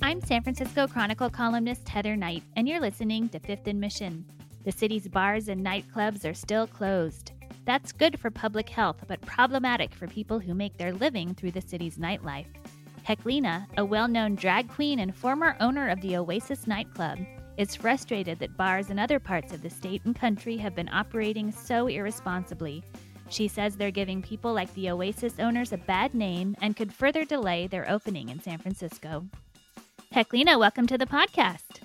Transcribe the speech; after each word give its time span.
I'm 0.00 0.20
San 0.20 0.44
Francisco 0.44 0.86
Chronicle 0.86 1.28
columnist 1.28 1.88
Heather 1.88 2.14
Knight, 2.14 2.44
and 2.54 2.68
you're 2.68 2.78
listening 2.78 3.28
to 3.30 3.40
Fifth 3.40 3.66
and 3.66 3.80
Mission. 3.80 4.24
The 4.64 4.70
city's 4.70 5.08
bars 5.08 5.48
and 5.48 5.64
nightclubs 5.64 6.24
are 6.24 6.34
still 6.34 6.68
closed. 6.68 7.32
That's 7.64 7.90
good 7.90 8.18
for 8.18 8.30
public 8.30 8.68
health, 8.68 8.98
but 9.08 9.20
problematic 9.22 9.92
for 9.92 10.06
people 10.06 10.38
who 10.38 10.54
make 10.54 10.76
their 10.76 10.92
living 10.92 11.34
through 11.34 11.50
the 11.50 11.60
city's 11.60 11.98
nightlife. 11.98 12.46
Heklina, 13.04 13.66
a 13.76 13.84
well 13.84 14.06
known 14.06 14.36
drag 14.36 14.68
queen 14.68 15.00
and 15.00 15.14
former 15.14 15.56
owner 15.58 15.88
of 15.88 16.00
the 16.00 16.16
Oasis 16.16 16.68
nightclub, 16.68 17.18
is 17.56 17.74
frustrated 17.74 18.38
that 18.38 18.56
bars 18.56 18.90
in 18.90 19.00
other 19.00 19.18
parts 19.18 19.52
of 19.52 19.62
the 19.62 19.70
state 19.70 20.04
and 20.04 20.14
country 20.14 20.56
have 20.58 20.76
been 20.76 20.88
operating 20.90 21.50
so 21.50 21.88
irresponsibly. 21.88 22.84
She 23.30 23.48
says 23.48 23.76
they're 23.76 23.90
giving 23.90 24.22
people 24.22 24.54
like 24.54 24.72
the 24.74 24.90
Oasis 24.90 25.40
owners 25.40 25.72
a 25.72 25.76
bad 25.76 26.14
name 26.14 26.54
and 26.62 26.76
could 26.76 26.92
further 26.92 27.24
delay 27.24 27.66
their 27.66 27.90
opening 27.90 28.28
in 28.28 28.40
San 28.40 28.58
Francisco. 28.58 29.26
Heklina, 30.14 30.58
welcome 30.58 30.86
to 30.86 30.96
the 30.96 31.06
podcast. 31.06 31.82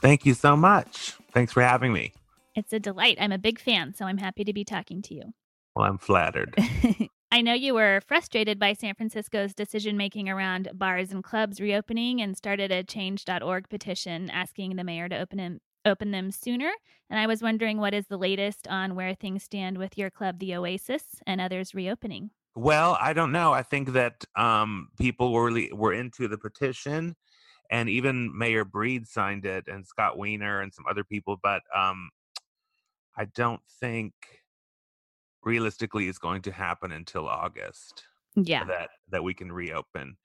Thank 0.00 0.24
you 0.24 0.34
so 0.34 0.56
much. 0.56 1.14
Thanks 1.32 1.52
for 1.52 1.62
having 1.62 1.92
me. 1.92 2.12
It's 2.54 2.72
a 2.72 2.78
delight. 2.78 3.18
I'm 3.20 3.32
a 3.32 3.38
big 3.38 3.58
fan, 3.58 3.94
so 3.94 4.04
I'm 4.04 4.18
happy 4.18 4.44
to 4.44 4.52
be 4.52 4.64
talking 4.64 5.02
to 5.02 5.14
you. 5.14 5.34
Well, 5.74 5.84
I'm 5.84 5.98
flattered. 5.98 6.54
I 7.32 7.42
know 7.42 7.52
you 7.52 7.74
were 7.74 8.00
frustrated 8.06 8.60
by 8.60 8.74
San 8.74 8.94
Francisco's 8.94 9.54
decision 9.54 9.96
making 9.96 10.28
around 10.28 10.70
bars 10.72 11.10
and 11.10 11.24
clubs 11.24 11.60
reopening 11.60 12.22
and 12.22 12.36
started 12.36 12.70
a 12.70 12.84
change.org 12.84 13.68
petition 13.68 14.30
asking 14.30 14.76
the 14.76 14.84
mayor 14.84 15.08
to 15.08 15.18
open 15.18 15.38
them, 15.38 15.58
open 15.84 16.12
them 16.12 16.30
sooner. 16.30 16.70
And 17.10 17.18
I 17.18 17.26
was 17.26 17.42
wondering 17.42 17.78
what 17.78 17.92
is 17.92 18.06
the 18.06 18.16
latest 18.16 18.68
on 18.68 18.94
where 18.94 19.16
things 19.16 19.42
stand 19.42 19.78
with 19.78 19.98
your 19.98 20.10
club, 20.10 20.38
the 20.38 20.54
Oasis, 20.54 21.02
and 21.26 21.40
others 21.40 21.74
reopening? 21.74 22.30
Well, 22.54 22.96
I 23.00 23.14
don't 23.14 23.32
know. 23.32 23.52
I 23.52 23.62
think 23.62 23.94
that 23.94 24.24
um, 24.36 24.90
people 24.96 25.32
were 25.32 25.44
really 25.44 25.72
were 25.72 25.92
into 25.92 26.28
the 26.28 26.38
petition, 26.38 27.16
and 27.70 27.88
even 27.88 28.36
Mayor 28.36 28.64
Breed 28.64 29.06
signed 29.06 29.44
it, 29.46 29.64
and 29.68 29.86
Scott 29.86 30.18
Wiener 30.18 30.60
and 30.60 30.72
some 30.72 30.84
other 30.88 31.04
people. 31.04 31.38
But 31.42 31.62
um, 31.74 32.10
I 33.16 33.26
don't 33.26 33.62
think 33.80 34.12
realistically 35.42 36.08
it's 36.08 36.18
going 36.18 36.42
to 36.42 36.52
happen 36.52 36.92
until 36.92 37.28
August. 37.28 38.04
Yeah. 38.36 38.64
That 38.64 38.88
that 39.10 39.22
we 39.22 39.34
can 39.34 39.52
reopen. 39.52 40.16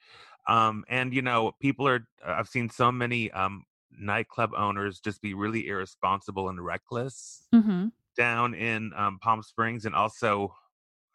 Um, 0.47 0.83
and 0.89 1.13
you 1.13 1.21
know, 1.21 1.51
people 1.61 1.87
are 1.87 2.07
I've 2.25 2.47
seen 2.47 2.69
so 2.69 2.91
many 2.91 3.29
um 3.31 3.63
nightclub 3.91 4.51
owners 4.57 4.99
just 4.99 5.21
be 5.21 5.33
really 5.33 5.67
irresponsible 5.67 6.49
and 6.49 6.63
reckless 6.63 7.47
Mm-hmm. 7.53 7.87
down 8.15 8.53
in 8.53 8.91
um, 8.95 9.19
Palm 9.19 9.43
Springs 9.43 9.85
and 9.85 9.93
also 9.93 10.53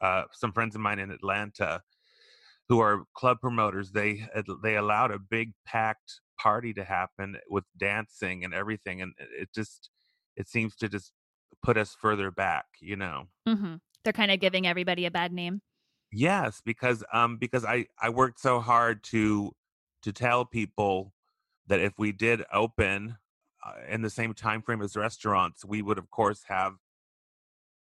uh, 0.00 0.24
some 0.32 0.52
friends 0.52 0.74
of 0.74 0.80
mine 0.80 0.98
in 0.98 1.10
Atlanta 1.10 1.82
who 2.68 2.80
are 2.80 3.04
club 3.14 3.40
promoters. 3.40 3.92
They 3.92 4.26
they 4.62 4.76
allowed 4.76 5.10
a 5.10 5.18
big 5.18 5.52
packed 5.66 6.20
party 6.40 6.72
to 6.74 6.84
happen 6.84 7.36
with 7.48 7.64
dancing 7.76 8.44
and 8.44 8.54
everything, 8.54 9.02
and 9.02 9.12
it 9.18 9.50
just 9.54 9.90
it 10.36 10.48
seems 10.48 10.76
to 10.76 10.88
just 10.88 11.12
put 11.62 11.76
us 11.76 11.96
further 12.00 12.30
back, 12.30 12.66
you 12.80 12.96
know. 12.96 13.24
Mm-hmm. 13.48 13.76
They're 14.02 14.12
kind 14.12 14.30
of 14.30 14.40
giving 14.40 14.66
everybody 14.66 15.06
a 15.06 15.10
bad 15.10 15.32
name. 15.32 15.60
Yes, 16.12 16.60
because 16.64 17.04
um 17.12 17.38
because 17.38 17.64
I 17.64 17.86
I 18.00 18.10
worked 18.10 18.40
so 18.40 18.60
hard 18.60 19.02
to 19.04 19.52
to 20.02 20.12
tell 20.12 20.44
people 20.44 21.12
that 21.66 21.80
if 21.80 21.94
we 21.98 22.12
did 22.12 22.44
open 22.52 23.16
uh, 23.66 23.72
in 23.88 24.02
the 24.02 24.10
same 24.10 24.34
time 24.34 24.62
frame 24.62 24.82
as 24.82 24.96
restaurants, 24.96 25.64
we 25.64 25.82
would 25.82 25.98
of 25.98 26.10
course 26.10 26.42
have 26.48 26.74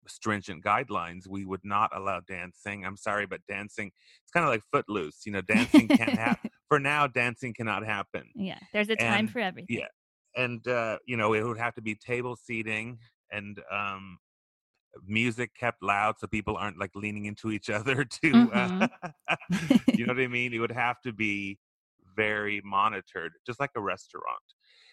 stringent 0.06 0.64
guidelines. 0.64 1.26
We 1.28 1.44
would 1.44 1.60
not 1.64 1.90
allow 1.94 2.20
dancing. 2.20 2.84
I'm 2.84 2.96
sorry, 2.96 3.26
but 3.26 3.40
dancing 3.48 3.88
it's 4.22 4.30
kind 4.32 4.44
of 4.44 4.50
like 4.50 4.62
footloose. 4.72 5.22
You 5.26 5.32
know, 5.32 5.40
dancing 5.42 5.88
can't 5.88 6.18
happen. 6.18 6.50
For 6.68 6.78
now, 6.78 7.06
dancing 7.06 7.52
cannot 7.54 7.84
happen. 7.84 8.24
Yeah. 8.34 8.58
There's 8.72 8.88
a 8.88 8.96
time 8.96 9.20
And- 9.20 9.30
for 9.30 9.40
everything. 9.40 9.76
Yeah. 9.78 9.88
And 10.34 10.66
uh, 10.66 10.98
you 11.06 11.16
know, 11.16 11.34
it 11.34 11.42
would 11.44 11.58
have 11.58 11.74
to 11.74 11.82
be 11.82 11.94
table 11.94 12.36
seating 12.36 12.98
and 13.30 13.60
um 13.70 14.18
music 15.06 15.52
kept 15.58 15.82
loud 15.82 16.18
so 16.18 16.26
people 16.26 16.54
aren't 16.56 16.78
like 16.78 16.90
leaning 16.94 17.24
into 17.24 17.50
each 17.50 17.70
other 17.78 18.04
to 18.04 18.50
uh, 18.52 18.88
you 19.88 20.06
know 20.06 20.12
what 20.14 20.22
I 20.22 20.26
mean? 20.26 20.52
It 20.52 20.58
would 20.58 20.72
have 20.72 21.00
to 21.02 21.12
be 21.12 21.58
very 22.16 22.60
monitored, 22.64 23.32
just 23.46 23.58
like 23.60 23.70
a 23.74 23.80
restaurant. 23.80 24.42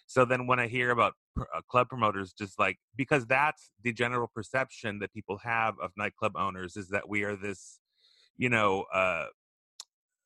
So 0.09 0.25
then 0.25 0.47
when 0.47 0.59
I 0.59 0.65
hear 0.65 0.89
about 0.89 1.13
pr- 1.35 1.43
uh, 1.55 1.61
club 1.69 1.89
promoters, 1.89 2.33
just 2.33 2.57
like 2.57 2.79
because 2.95 3.27
that's 3.27 3.69
the 3.83 3.93
general 3.93 4.27
perception 4.27 4.97
that 4.99 5.13
people 5.13 5.37
have 5.37 5.75
of 5.79 5.91
nightclub 5.95 6.35
owners 6.35 6.75
is 6.75 6.89
that 6.89 7.07
we 7.07 7.21
are 7.21 7.35
this, 7.35 7.79
you 8.35 8.49
know, 8.49 8.85
uh, 8.91 9.27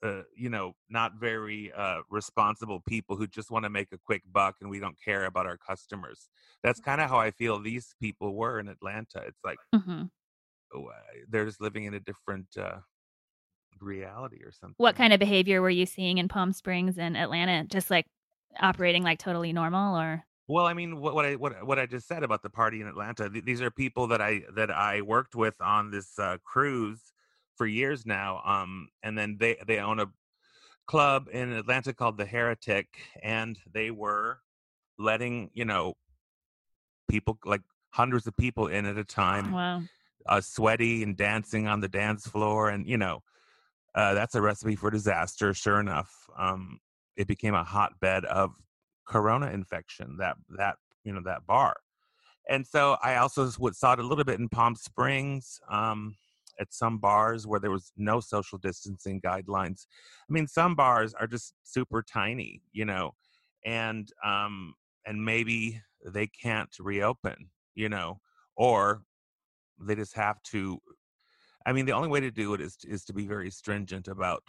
uh, 0.02 0.22
you 0.38 0.50
know, 0.50 0.72
not 0.90 1.20
very 1.20 1.70
uh, 1.74 2.00
responsible 2.10 2.80
people 2.88 3.18
who 3.18 3.28
just 3.28 3.52
want 3.52 3.64
to 3.66 3.70
make 3.70 3.90
a 3.92 3.98
quick 4.06 4.22
buck 4.32 4.56
and 4.62 4.70
we 4.70 4.80
don't 4.80 4.96
care 5.04 5.26
about 5.26 5.46
our 5.46 5.58
customers. 5.58 6.30
That's 6.64 6.80
kind 6.80 7.02
of 7.02 7.10
how 7.10 7.20
I 7.20 7.32
feel 7.32 7.60
these 7.60 7.94
people 8.02 8.36
were 8.36 8.62
in 8.62 8.70
Atlanta. 8.70 9.22
It's 9.28 9.44
like 9.44 9.58
mm-hmm. 9.76 10.04
oh, 10.74 10.88
they're 11.28 11.46
just 11.46 11.60
living 11.60 11.84
in 11.84 11.94
a 11.94 12.00
different 12.00 12.48
uh, 12.58 12.78
reality 13.82 14.38
or 14.46 14.54
something. 14.54 14.76
What 14.78 14.96
kind 14.96 15.12
of 15.12 15.20
behavior 15.20 15.62
were 15.62 15.70
you 15.70 15.86
seeing 15.86 16.20
in 16.20 16.30
Palm 16.30 16.54
Springs 16.54 16.98
and 16.98 17.18
Atlanta? 17.18 17.66
Just 17.66 17.92
like 17.92 18.06
operating 18.60 19.04
like 19.04 19.20
totally 19.20 19.54
normal 19.54 19.98
or? 19.98 20.24
Well, 20.48 20.66
I 20.66 20.74
mean, 20.74 21.00
what, 21.00 21.16
what 21.16 21.26
I 21.26 21.36
what 21.36 21.66
what 21.66 21.80
I 21.80 21.86
just 21.86 22.08
said 22.08 22.24
about 22.24 22.42
the 22.44 22.50
party 22.50 22.82
in 22.82 22.88
Atlanta. 22.88 23.30
th- 23.30 23.46
these 23.46 23.62
are 23.62 23.72
people 23.72 24.08
that 24.08 24.22
I 24.22 24.42
that 24.56 24.70
I 24.70 25.02
worked 25.02 25.36
with 25.36 25.60
on 25.62 25.90
this 25.90 26.20
uh, 26.20 26.38
cruise 26.44 27.00
for 27.56 27.66
years 27.66 28.06
now. 28.06 28.42
Um, 28.46 28.90
and 29.04 29.18
then 29.18 29.38
they 29.40 29.58
they 29.66 29.80
own 29.80 30.00
a 30.00 30.08
club 30.86 31.30
in 31.32 31.54
Atlanta 31.54 31.94
called 31.94 32.18
the 32.18 32.26
Heretic, 32.26 32.88
and 33.22 33.58
they 33.72 33.90
were 33.90 34.40
letting 35.00 35.50
you 35.54 35.66
know 35.66 35.96
people 37.10 37.38
like 37.46 37.62
hundreds 37.92 38.28
of 38.28 38.36
people 38.36 38.68
in 38.68 38.86
at 38.86 38.98
a 38.98 39.04
time 39.04 39.54
Wow. 39.54 39.84
uh, 40.28 40.42
sweaty 40.42 41.04
and 41.04 41.16
dancing 41.16 41.68
on 41.68 41.80
the 41.80 41.88
dance 41.88 42.28
floor, 42.28 42.70
and 42.70 42.88
you 42.88 42.98
know, 42.98 43.24
uh, 43.96 44.14
that's 44.14 44.36
a 44.36 44.42
recipe 44.42 44.76
for 44.76 44.92
disaster. 44.92 45.54
Sure 45.54 45.80
enough, 45.80 46.12
um, 46.38 46.80
it 47.18 47.28
became 47.28 47.54
a 47.54 47.64
hotbed 47.64 48.26
of 48.26 48.52
corona 49.06 49.52
infection. 49.52 50.18
That 50.20 50.36
that 50.58 50.76
you 51.04 51.14
know 51.14 51.22
that 51.26 51.46
bar, 51.46 51.76
and 52.50 52.66
so 52.66 52.98
I 53.04 53.16
also 53.16 53.50
saw 53.50 53.94
it 53.94 54.00
a 54.00 54.04
little 54.04 54.24
bit 54.24 54.40
in 54.40 54.50
Palm 54.50 54.76
Springs. 54.76 55.60
Um, 55.70 56.16
at 56.60 56.72
some 56.72 57.00
bars 57.00 57.48
where 57.48 57.60
there 57.60 57.72
was 57.72 57.92
no 57.98 58.20
social 58.20 58.60
distancing 58.60 59.20
guidelines. 59.20 59.88
I 60.30 60.32
mean, 60.32 60.46
some 60.46 60.76
bars 60.76 61.16
are 61.16 61.26
just 61.26 61.56
super 61.64 62.04
tiny, 62.04 62.62
you 62.72 62.86
know, 62.86 63.16
and 63.66 64.08
um, 64.24 64.76
and 65.08 65.26
maybe 65.26 65.82
they 66.06 66.28
can't 66.28 66.70
reopen, 66.80 67.50
you 67.74 67.90
know, 67.90 68.20
or 68.56 69.02
they 69.80 69.96
just 69.96 70.16
have 70.16 70.42
to 70.44 70.80
i 71.66 71.74
mean 71.74 71.86
the 71.86 71.92
only 71.92 72.10
way 72.10 72.20
to 72.20 72.32
do 72.32 72.54
it 72.54 72.62
is 72.62 72.78
is 72.84 73.04
to 73.06 73.14
be 73.14 73.26
very 73.26 73.50
stringent 73.50 74.08
about 74.08 74.44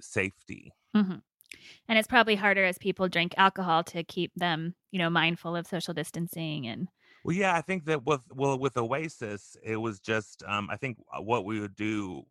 safety 0.00 0.72
hmm 0.94 1.16
And 1.88 1.98
it's 1.98 2.08
probably 2.08 2.36
harder 2.36 2.64
as 2.64 2.78
people 2.78 3.08
drink 3.08 3.34
alcohol 3.36 3.84
to 3.84 4.04
keep 4.04 4.32
them, 4.36 4.74
you 4.90 4.98
know, 4.98 5.10
mindful 5.10 5.56
of 5.56 5.66
social 5.66 5.94
distancing 5.94 6.66
and. 6.66 6.88
well 7.24 7.36
yeah 7.36 7.54
i 7.56 7.60
think 7.60 7.84
that 7.84 8.04
with 8.06 8.20
well 8.34 8.58
with 8.58 8.76
oasis 8.76 9.56
it 9.62 9.76
was 9.76 10.00
just 10.00 10.42
um 10.46 10.68
i 10.70 10.76
think 10.76 10.98
uh, 11.12 11.20
what 11.20 11.44
we 11.44 11.60
would 11.60 11.74
do 11.76 12.22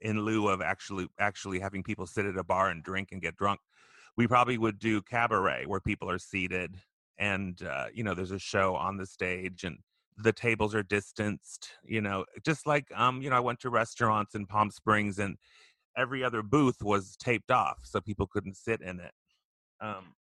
in 0.00 0.20
lieu 0.24 0.48
of 0.48 0.60
actually 0.62 1.08
actually 1.18 1.58
having 1.58 1.82
people 1.82 2.06
sit 2.06 2.24
at 2.26 2.36
a 2.36 2.44
bar 2.44 2.68
and 2.70 2.82
drink 2.82 3.10
and 3.12 3.22
get 3.22 3.36
drunk 3.36 3.60
we 4.16 4.26
probably 4.26 4.58
would 4.58 4.78
do 4.78 5.00
cabaret 5.02 5.66
where 5.66 5.80
people 5.80 6.10
are 6.10 6.18
seated 6.18 6.76
and 7.18 7.62
uh, 7.62 7.86
you 7.92 8.04
know 8.04 8.14
there's 8.14 8.30
a 8.30 8.38
show 8.38 8.74
on 8.76 8.96
the 8.96 9.06
stage 9.06 9.64
and 9.64 9.78
the 10.16 10.32
tables 10.32 10.74
are 10.74 10.82
distanced 10.82 11.70
you 11.84 12.00
know 12.00 12.24
just 12.44 12.66
like 12.66 12.86
um 12.94 13.22
you 13.22 13.30
know 13.30 13.36
i 13.36 13.40
went 13.40 13.60
to 13.60 13.70
restaurants 13.70 14.34
in 14.34 14.46
palm 14.46 14.70
springs 14.70 15.18
and 15.18 15.36
every 15.96 16.22
other 16.24 16.42
booth 16.42 16.82
was 16.82 17.16
taped 17.16 17.50
off 17.50 17.78
so 17.82 18.00
people 18.00 18.26
couldn't 18.26 18.56
sit 18.56 18.80
in 18.80 19.00
it. 19.00 19.12
Um 19.80 20.14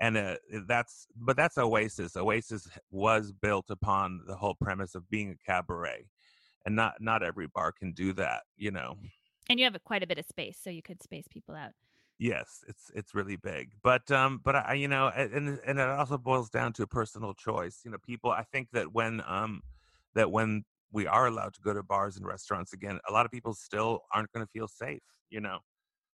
and 0.00 0.16
uh, 0.16 0.36
that's 0.68 1.06
but 1.16 1.36
that's 1.36 1.58
oasis. 1.58 2.16
Oasis 2.16 2.68
was 2.90 3.32
built 3.32 3.66
upon 3.70 4.20
the 4.26 4.36
whole 4.36 4.54
premise 4.54 4.94
of 4.94 5.08
being 5.10 5.30
a 5.30 5.44
cabaret 5.50 6.06
and 6.66 6.76
not 6.76 6.94
not 7.00 7.22
every 7.22 7.48
bar 7.48 7.72
can 7.72 7.92
do 7.92 8.12
that 8.14 8.42
you 8.56 8.70
know? 8.70 8.96
And 9.50 9.58
you 9.58 9.64
have 9.64 9.76
quite 9.84 10.02
a 10.02 10.06
bit 10.06 10.18
of 10.18 10.26
space, 10.26 10.58
so 10.62 10.68
you 10.70 10.82
could 10.82 11.02
space 11.02 11.26
people 11.28 11.54
out. 11.54 11.72
yes 12.18 12.64
it's 12.68 12.90
it's 12.94 13.14
really 13.14 13.36
big 13.36 13.70
but 13.82 14.10
um 14.10 14.40
but 14.44 14.56
i 14.56 14.74
you 14.74 14.88
know 14.88 15.08
and 15.08 15.60
and 15.64 15.78
it 15.78 15.88
also 15.88 16.18
boils 16.18 16.50
down 16.50 16.72
to 16.72 16.82
a 16.82 16.86
personal 16.86 17.32
choice 17.32 17.80
you 17.84 17.90
know 17.90 17.98
people 18.04 18.30
i 18.30 18.42
think 18.42 18.68
that 18.72 18.92
when 18.92 19.22
um 19.26 19.62
that 20.14 20.30
when 20.30 20.64
we 20.92 21.06
are 21.06 21.26
allowed 21.26 21.54
to 21.54 21.60
go 21.60 21.74
to 21.74 21.82
bars 21.82 22.16
and 22.16 22.26
restaurants 22.26 22.72
again 22.72 22.98
a 23.08 23.12
lot 23.12 23.26
of 23.26 23.32
people 23.32 23.54
still 23.54 24.02
aren't 24.14 24.30
going 24.32 24.44
to 24.44 24.50
feel 24.50 24.68
safe 24.68 25.02
you 25.30 25.40
know 25.40 25.58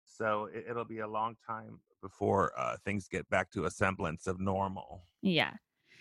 so 0.04 0.48
it, 0.52 0.64
it'll 0.68 0.84
be 0.84 1.00
a 1.00 1.08
long 1.08 1.36
time 1.46 1.80
before 2.02 2.52
uh, 2.58 2.76
things 2.84 3.08
get 3.08 3.28
back 3.28 3.50
to 3.50 3.64
a 3.64 3.70
semblance 3.70 4.26
of 4.26 4.40
normal 4.40 5.04
Yeah. 5.22 5.52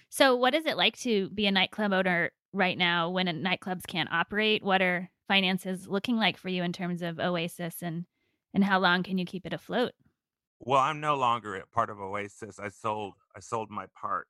So, 0.09 0.35
what 0.35 0.55
is 0.55 0.65
it 0.65 0.77
like 0.77 0.97
to 0.99 1.29
be 1.29 1.45
a 1.45 1.51
nightclub 1.51 1.93
owner 1.93 2.31
right 2.51 2.77
now 2.77 3.09
when 3.09 3.27
a 3.27 3.33
nightclubs 3.33 3.85
can't 3.85 4.11
operate? 4.11 4.63
What 4.63 4.81
are 4.81 5.09
finances 5.27 5.87
looking 5.87 6.17
like 6.17 6.37
for 6.37 6.49
you 6.49 6.63
in 6.63 6.73
terms 6.73 7.01
of 7.03 7.19
Oasis, 7.19 7.83
and 7.83 8.05
and 8.53 8.63
how 8.63 8.79
long 8.79 9.03
can 9.03 9.17
you 9.17 9.25
keep 9.25 9.45
it 9.45 9.53
afloat? 9.53 9.91
Well, 10.59 10.79
I'm 10.79 10.99
no 10.99 11.15
longer 11.15 11.55
a 11.55 11.67
part 11.67 11.89
of 11.89 11.99
Oasis. 11.99 12.59
I 12.59 12.69
sold 12.69 13.13
I 13.35 13.39
sold 13.39 13.69
my 13.69 13.85
part, 13.99 14.27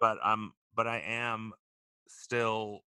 but 0.00 0.18
um, 0.22 0.52
but 0.74 0.86
I 0.86 1.00
am 1.00 1.52
still 2.06 2.82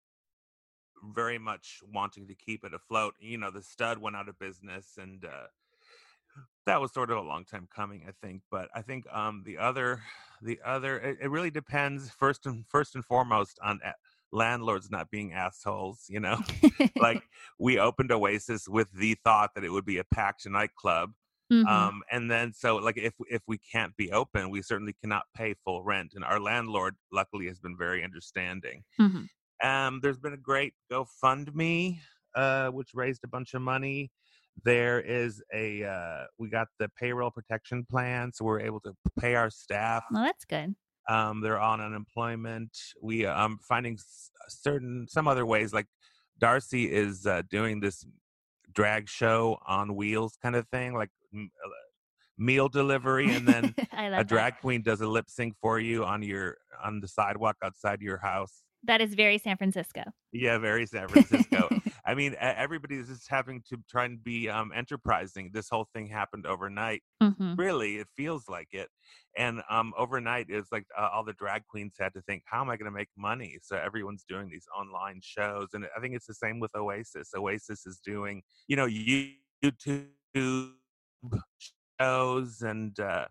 very 1.14 1.38
much 1.38 1.80
wanting 1.92 2.26
to 2.28 2.34
keep 2.34 2.64
it 2.64 2.74
afloat. 2.74 3.14
You 3.18 3.38
know, 3.38 3.50
the 3.50 3.62
stud 3.62 3.98
went 3.98 4.16
out 4.16 4.28
of 4.28 4.38
business, 4.38 4.98
and 4.98 5.24
uh, 5.24 5.46
that 6.66 6.80
was 6.80 6.92
sort 6.92 7.10
of 7.10 7.18
a 7.18 7.22
long 7.22 7.44
time 7.44 7.68
coming, 7.74 8.04
I 8.08 8.12
think. 8.24 8.42
But 8.50 8.68
I 8.74 8.82
think 8.82 9.06
um, 9.12 9.42
the 9.44 9.58
other, 9.58 10.02
the 10.42 10.60
other, 10.64 10.98
it, 10.98 11.18
it 11.22 11.30
really 11.30 11.50
depends 11.50 12.10
first 12.10 12.46
and 12.46 12.64
first 12.68 12.94
and 12.94 13.04
foremost 13.04 13.58
on 13.62 13.80
landlords 14.32 14.90
not 14.90 15.10
being 15.10 15.32
assholes. 15.32 16.06
You 16.08 16.20
know, 16.20 16.38
like 16.96 17.22
we 17.58 17.78
opened 17.78 18.12
Oasis 18.12 18.68
with 18.68 18.90
the 18.92 19.16
thought 19.24 19.54
that 19.54 19.64
it 19.64 19.70
would 19.70 19.86
be 19.86 19.98
a 19.98 20.04
packed 20.04 20.48
nightclub. 20.48 21.12
Mhm. 21.52 21.66
Um, 21.68 22.02
and 22.10 22.28
then 22.28 22.52
so 22.52 22.76
like 22.76 22.98
if 22.98 23.14
if 23.30 23.42
we 23.46 23.58
can't 23.58 23.96
be 23.96 24.10
open, 24.10 24.50
we 24.50 24.62
certainly 24.62 24.94
cannot 25.00 25.22
pay 25.34 25.54
full 25.64 25.84
rent. 25.84 26.12
And 26.14 26.24
our 26.24 26.40
landlord 26.40 26.96
luckily 27.12 27.46
has 27.46 27.60
been 27.60 27.76
very 27.76 28.02
understanding. 28.02 28.82
Mhm. 28.98 29.28
Um, 29.62 30.00
there's 30.02 30.18
been 30.18 30.32
a 30.34 30.36
great 30.38 30.74
GoFundMe, 30.92 31.98
uh, 32.34 32.68
which 32.68 32.90
raised 32.94 33.22
a 33.24 33.28
bunch 33.28 33.54
of 33.54 33.62
money. 33.62 34.10
There 34.64 35.00
is 35.00 35.42
a 35.54 35.84
uh, 35.84 36.24
we 36.38 36.48
got 36.48 36.68
the 36.78 36.88
payroll 36.98 37.30
protection 37.30 37.84
plan, 37.90 38.32
so 38.32 38.44
we're 38.44 38.60
able 38.60 38.80
to 38.80 38.94
pay 39.18 39.34
our 39.34 39.50
staff. 39.50 40.04
well, 40.10 40.22
that's 40.24 40.44
good. 40.44 40.74
Um, 41.08 41.40
they're 41.40 41.60
on 41.60 41.80
unemployment. 41.80 42.76
We 43.02 43.26
um 43.26 43.58
finding 43.68 43.94
s- 43.94 44.30
certain 44.48 45.06
some 45.08 45.28
other 45.28 45.44
ways, 45.46 45.72
like 45.72 45.86
Darcy 46.38 46.90
is 46.92 47.26
uh, 47.26 47.42
doing 47.50 47.80
this 47.80 48.04
drag 48.72 49.08
show 49.08 49.58
on 49.66 49.94
wheels 49.94 50.36
kind 50.42 50.56
of 50.56 50.66
thing, 50.68 50.94
like 50.94 51.10
m- 51.34 51.50
uh, 51.64 51.68
meal 52.38 52.68
delivery, 52.68 53.30
and 53.32 53.46
then 53.46 53.74
a 53.92 54.02
love 54.02 54.12
that. 54.12 54.28
drag 54.28 54.58
queen 54.60 54.82
does 54.82 55.00
a 55.02 55.06
lip 55.06 55.28
sync 55.28 55.54
for 55.60 55.78
you 55.78 56.04
on 56.04 56.22
your 56.22 56.56
on 56.82 57.00
the 57.00 57.08
sidewalk 57.08 57.56
outside 57.62 58.00
your 58.00 58.18
house. 58.18 58.62
That 58.82 59.00
is 59.00 59.14
very 59.14 59.38
San 59.38 59.56
Francisco. 59.56 60.02
Yeah, 60.32 60.58
very 60.58 60.86
San 60.86 61.08
Francisco. 61.08 61.68
I 62.06 62.14
mean, 62.14 62.36
everybody's 62.38 63.08
just 63.08 63.28
having 63.28 63.62
to 63.68 63.78
try 63.88 64.04
and 64.04 64.22
be 64.22 64.48
um, 64.48 64.70
enterprising. 64.72 65.50
This 65.52 65.68
whole 65.68 65.88
thing 65.92 66.06
happened 66.06 66.46
overnight. 66.46 67.02
hmm 67.20 67.54
Really, 67.56 67.96
it 67.96 68.08
feels 68.16 68.48
like 68.48 68.68
it. 68.72 68.88
And 69.36 69.62
um, 69.68 69.92
overnight, 69.96 70.46
it's 70.48 70.70
like 70.70 70.86
uh, 70.96 71.08
all 71.12 71.24
the 71.24 71.32
drag 71.32 71.66
queens 71.66 71.96
had 71.98 72.12
to 72.14 72.22
think, 72.22 72.42
how 72.46 72.60
am 72.60 72.70
I 72.70 72.76
going 72.76 72.90
to 72.90 72.96
make 72.96 73.08
money? 73.16 73.58
So 73.62 73.76
everyone's 73.76 74.24
doing 74.28 74.50
these 74.50 74.66
online 74.76 75.20
shows, 75.22 75.68
and 75.72 75.86
I 75.96 76.00
think 76.00 76.14
it's 76.14 76.26
the 76.26 76.34
same 76.34 76.60
with 76.60 76.74
Oasis. 76.76 77.30
Oasis 77.34 77.86
is 77.86 77.98
doing, 78.04 78.42
you 78.68 78.76
know, 78.76 78.86
YouTube 78.86 80.72
shows, 82.00 82.62
and 82.62 82.98
uh, 83.00 83.26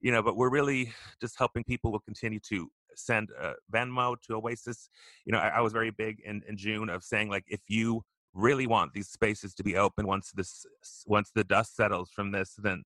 you 0.00 0.12
know, 0.12 0.22
but 0.22 0.36
we're 0.36 0.50
really 0.50 0.92
just 1.20 1.38
helping 1.38 1.64
people 1.64 1.90
will 1.92 2.00
continue 2.00 2.40
to 2.48 2.70
send 3.04 3.30
uh, 3.40 3.54
Venmo 3.72 4.16
to 4.22 4.34
Oasis. 4.34 4.88
You 5.24 5.32
know, 5.32 5.38
I, 5.38 5.48
I 5.48 5.60
was 5.60 5.72
very 5.72 5.90
big 5.90 6.20
in, 6.24 6.42
in 6.48 6.56
June 6.56 6.88
of 6.88 7.02
saying 7.02 7.28
like, 7.28 7.44
if 7.46 7.60
you 7.68 8.02
really 8.32 8.66
want 8.66 8.92
these 8.92 9.08
spaces 9.08 9.54
to 9.54 9.64
be 9.64 9.76
open 9.76 10.06
once 10.06 10.30
this 10.32 10.64
once 11.06 11.30
the 11.34 11.44
dust 11.44 11.76
settles 11.76 12.10
from 12.14 12.32
this, 12.32 12.54
then 12.58 12.84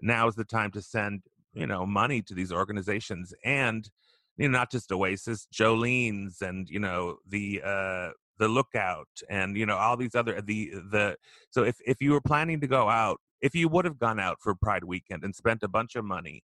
now 0.00 0.26
is 0.28 0.34
the 0.34 0.44
time 0.44 0.70
to 0.72 0.82
send 0.82 1.22
you 1.54 1.66
know 1.66 1.86
money 1.86 2.22
to 2.22 2.34
these 2.34 2.52
organizations 2.52 3.32
and 3.44 3.90
you 4.36 4.48
know 4.48 4.58
not 4.58 4.70
just 4.70 4.90
Oasis, 4.92 5.46
Jolene's, 5.52 6.42
and 6.42 6.68
you 6.68 6.80
know 6.80 7.18
the 7.28 7.62
uh, 7.64 8.10
the 8.38 8.48
Lookout, 8.48 9.08
and 9.28 9.56
you 9.56 9.66
know 9.66 9.76
all 9.76 9.96
these 9.96 10.14
other 10.14 10.40
the 10.40 10.70
the. 10.90 11.16
So 11.50 11.64
if 11.64 11.76
if 11.86 12.00
you 12.00 12.12
were 12.12 12.20
planning 12.20 12.60
to 12.60 12.66
go 12.66 12.88
out, 12.88 13.20
if 13.40 13.54
you 13.54 13.68
would 13.68 13.84
have 13.84 13.98
gone 13.98 14.18
out 14.18 14.38
for 14.40 14.54
Pride 14.54 14.84
weekend 14.84 15.24
and 15.24 15.34
spent 15.34 15.62
a 15.62 15.68
bunch 15.68 15.96
of 15.96 16.04
money, 16.04 16.42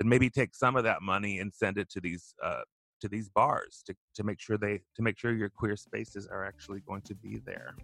then 0.00 0.08
maybe 0.08 0.30
take 0.30 0.54
some 0.54 0.76
of 0.76 0.84
that 0.84 1.02
money 1.02 1.38
and 1.38 1.52
send 1.52 1.76
it 1.76 1.90
to 1.90 2.00
these 2.00 2.34
uh, 2.42 2.62
to 3.00 3.08
these 3.08 3.28
bars 3.28 3.82
to 3.86 3.94
to 4.14 4.24
make 4.24 4.40
sure 4.40 4.56
they 4.56 4.80
to 4.96 5.02
make 5.02 5.18
sure 5.18 5.32
your 5.32 5.50
queer 5.50 5.76
spaces 5.76 6.26
are 6.26 6.44
actually 6.44 6.80
going 6.80 7.02
to 7.02 7.14
be 7.14 7.38
there. 7.44 7.76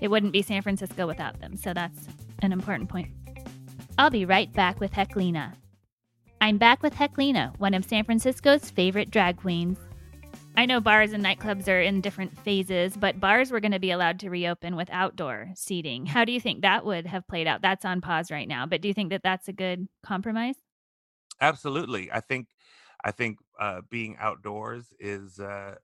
It 0.00 0.08
wouldn't 0.08 0.32
be 0.32 0.42
San 0.42 0.62
Francisco 0.62 1.06
without 1.06 1.40
them, 1.40 1.56
so 1.56 1.72
that's 1.72 2.08
an 2.40 2.52
important 2.52 2.90
point. 2.90 3.08
I'll 3.96 4.10
be 4.10 4.24
right 4.24 4.52
back 4.52 4.80
with 4.80 4.92
Heklina. 4.92 5.52
I'm 6.40 6.58
back 6.58 6.82
with 6.82 6.94
Heklina, 6.94 7.56
one 7.58 7.74
of 7.74 7.84
San 7.84 8.04
Francisco's 8.04 8.68
favorite 8.68 9.12
drag 9.12 9.36
queens. 9.36 9.78
I 10.56 10.66
know 10.66 10.80
bars 10.80 11.12
and 11.12 11.24
nightclubs 11.24 11.68
are 11.68 11.80
in 11.80 12.00
different 12.00 12.36
phases, 12.40 12.96
but 12.96 13.20
bars 13.20 13.50
were 13.50 13.60
going 13.60 13.72
to 13.72 13.78
be 13.78 13.92
allowed 13.92 14.18
to 14.20 14.28
reopen 14.28 14.74
with 14.74 14.90
outdoor 14.90 15.50
seating. 15.54 16.04
How 16.04 16.24
do 16.24 16.32
you 16.32 16.40
think 16.40 16.62
that 16.62 16.84
would 16.84 17.06
have 17.06 17.28
played 17.28 17.46
out? 17.46 17.62
That's 17.62 17.84
on 17.84 18.00
pause 18.00 18.30
right 18.30 18.48
now, 18.48 18.66
but 18.66 18.80
do 18.80 18.88
you 18.88 18.94
think 18.94 19.10
that 19.10 19.22
that's 19.22 19.48
a 19.48 19.52
good 19.52 19.88
compromise? 20.02 20.56
Absolutely, 21.42 22.10
I 22.10 22.20
think 22.20 22.46
I 23.04 23.10
think 23.10 23.38
uh, 23.60 23.82
being 23.90 24.16
outdoors 24.18 24.94
is 24.98 25.38
uh, 25.40 25.74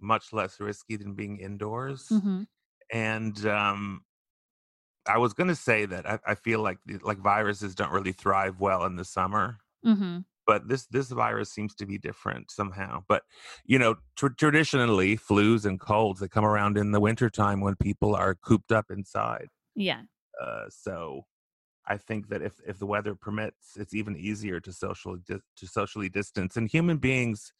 much 0.00 0.32
less 0.32 0.60
risky 0.60 0.96
than 0.96 1.14
being 1.14 1.38
indoors. 1.38 2.08
Mm-hmm. 2.10 2.42
And 2.92 3.46
um, 3.46 4.02
I 5.06 5.18
was 5.18 5.32
going 5.32 5.48
to 5.48 5.56
say 5.56 5.86
that 5.86 6.08
I, 6.08 6.18
I 6.26 6.34
feel 6.36 6.60
like 6.60 6.78
the, 6.86 6.98
like 7.02 7.18
viruses 7.18 7.74
don't 7.74 7.90
really 7.92 8.12
thrive 8.12 8.60
well 8.60 8.84
in 8.84 8.96
the 8.96 9.04
summer. 9.04 9.58
Mm-hmm. 9.84 10.18
but 10.46 10.68
this 10.68 10.86
this 10.86 11.10
virus 11.10 11.50
seems 11.52 11.74
to 11.74 11.86
be 11.86 11.98
different 11.98 12.52
somehow 12.52 13.02
but 13.08 13.24
you 13.64 13.76
know 13.80 13.96
tr- 14.14 14.28
traditionally 14.28 15.16
flus 15.16 15.64
and 15.64 15.80
colds 15.80 16.20
that 16.20 16.30
come 16.30 16.44
around 16.44 16.78
in 16.78 16.92
the 16.92 17.00
wintertime 17.00 17.60
when 17.60 17.74
people 17.74 18.14
are 18.14 18.36
cooped 18.36 18.70
up 18.70 18.86
inside 18.88 19.48
Yeah. 19.74 20.02
uh, 20.40 20.66
so 20.70 21.24
i 21.86 21.96
think 21.96 22.28
that 22.28 22.42
if 22.42 22.60
if 22.66 22.78
the 22.78 22.86
weather 22.86 23.14
permits 23.14 23.76
it's 23.76 23.94
even 23.94 24.16
easier 24.16 24.60
to 24.60 24.72
socially 24.72 25.20
dis- 25.26 25.40
to 25.56 25.66
socially 25.66 26.08
distance 26.08 26.56
and 26.56 26.70
human 26.70 26.96
beings 26.96 27.52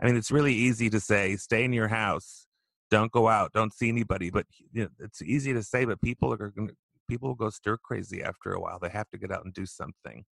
i 0.00 0.06
mean 0.06 0.16
it's 0.16 0.30
really 0.30 0.54
easy 0.54 0.88
to 0.90 1.00
say 1.00 1.36
stay 1.36 1.64
in 1.64 1.72
your 1.72 1.88
house. 1.88 2.46
Don't 2.90 3.12
go 3.12 3.28
out. 3.28 3.52
Don't 3.52 3.72
see 3.72 3.88
anybody. 3.88 4.30
But 4.30 4.46
you 4.72 4.84
know, 4.84 4.88
it's 4.98 5.22
easy 5.22 5.52
to 5.52 5.62
say 5.62 5.84
but 5.84 6.00
people 6.00 6.32
are 6.32 6.36
going 6.36 6.70
people 7.08 7.28
will 7.28 7.34
go 7.34 7.50
stir 7.50 7.76
crazy 7.76 8.22
after 8.22 8.52
a 8.52 8.60
while. 8.60 8.78
They 8.78 8.88
have 8.88 9.10
to 9.10 9.18
get 9.18 9.32
out 9.32 9.44
and 9.44 9.52
do 9.52 9.66
something. 9.66 10.24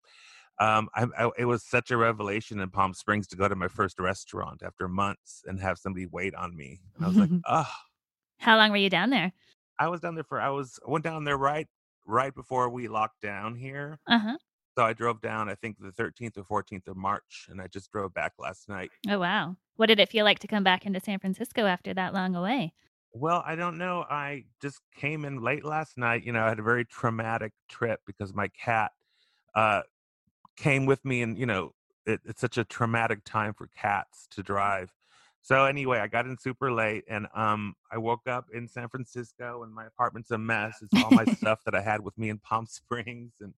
Um, 0.61 0.88
I, 0.94 1.06
I, 1.17 1.31
it 1.38 1.44
was 1.44 1.64
such 1.64 1.91
a 1.91 1.96
revelation 1.96 2.61
in 2.61 2.70
Palm 2.70 2.93
Springs 2.94 3.26
to 3.29 3.37
go 3.37 3.49
to 3.49 3.56
my 3.56 3.69
first 3.69 3.99
restaurant 3.99 4.62
after 4.64 4.88
months 4.88 5.43
and 5.46 5.61
have 5.61 5.79
somebody 5.79 6.06
wait 6.06 6.34
on 6.34 6.56
me. 6.56 6.81
And 6.96 7.05
I 7.05 7.08
was 7.08 7.17
like, 7.17 7.31
oh, 7.49 7.70
How 8.38 8.56
long 8.56 8.70
were 8.70 8.76
you 8.76 8.91
down 8.91 9.11
there? 9.11 9.32
I 9.79 9.88
was 9.88 10.00
down 10.00 10.17
there 10.17 10.25
for, 10.25 10.41
I 10.41 10.50
was, 10.50 10.79
went 10.84 11.05
down 11.05 11.23
there 11.23 11.37
right, 11.37 11.69
right 12.08 12.34
before 12.34 12.69
we 12.69 12.88
locked 12.88 13.20
down 13.20 13.55
here. 13.55 14.00
Uh 14.08 14.19
huh. 14.19 14.37
So 14.76 14.84
I 14.84 14.93
drove 14.93 15.20
down, 15.20 15.49
I 15.49 15.55
think 15.56 15.76
the 15.78 15.90
13th 15.90 16.38
or 16.38 16.62
14th 16.62 16.87
of 16.88 16.96
March, 16.96 17.46
and 17.50 17.60
I 17.60 17.67
just 17.67 17.91
drove 17.91 18.15
back 18.15 18.34
last 18.38 18.69
night. 18.69 18.91
Oh, 19.08 19.19
wow. 19.19 19.56
What 19.77 19.86
did 19.86 19.98
it 19.98 20.08
feel 20.08 20.24
like 20.24 20.38
to 20.41 20.46
come 20.46 20.62
back 20.62 20.86
into 20.86 21.00
San 21.00 21.19
Francisco 21.19 21.67
after 21.67 21.93
that 21.94 22.15
long 22.15 22.36
away? 22.36 22.72
Well, 23.12 23.43
I 23.44 23.56
don't 23.56 23.77
know. 23.77 24.05
I 24.08 24.44
just 24.62 24.81
came 24.94 25.24
in 25.24 25.43
late 25.43 25.65
last 25.65 25.98
night. 25.98 26.24
You 26.24 26.32
know, 26.32 26.44
I 26.44 26.48
had 26.48 26.60
a 26.60 26.62
very 26.62 26.84
traumatic 26.84 27.53
trip 27.69 28.00
because 28.06 28.32
my 28.32 28.48
cat 28.48 28.93
uh, 29.55 29.82
came 30.56 30.86
with 30.86 31.05
me, 31.05 31.22
and 31.22 31.36
you 31.36 31.46
know, 31.46 31.72
it, 32.06 32.20
it's 32.24 32.41
such 32.41 32.56
a 32.56 32.65
traumatic 32.65 33.24
time 33.24 33.55
for 33.55 33.69
cats 33.77 34.29
to 34.32 34.43
drive. 34.43 34.93
So 35.43 35.65
anyway, 35.65 35.99
I 35.99 36.09
got 36.09 36.27
in 36.27 36.37
super 36.39 36.71
late, 36.73 37.05
and 37.09 37.27
um, 37.35 37.75
I 37.91 37.97
woke 37.99 38.27
up 38.29 38.47
in 38.53 38.69
San 38.69 38.89
Francisco, 38.89 39.63
and 39.63 39.75
my 39.75 39.87
apartment's 39.87 40.31
a 40.31 40.39
mess. 40.39 40.79
It's 40.83 40.93
all 41.03 41.11
my 41.11 41.25
stuff 41.37 41.61
that 41.65 41.75
I 41.75 41.81
had 41.81 42.01
with 42.03 42.17
me 42.19 42.29
in 42.29 42.39
Palm 42.39 42.67
Springs, 42.69 43.33
and 43.41 43.55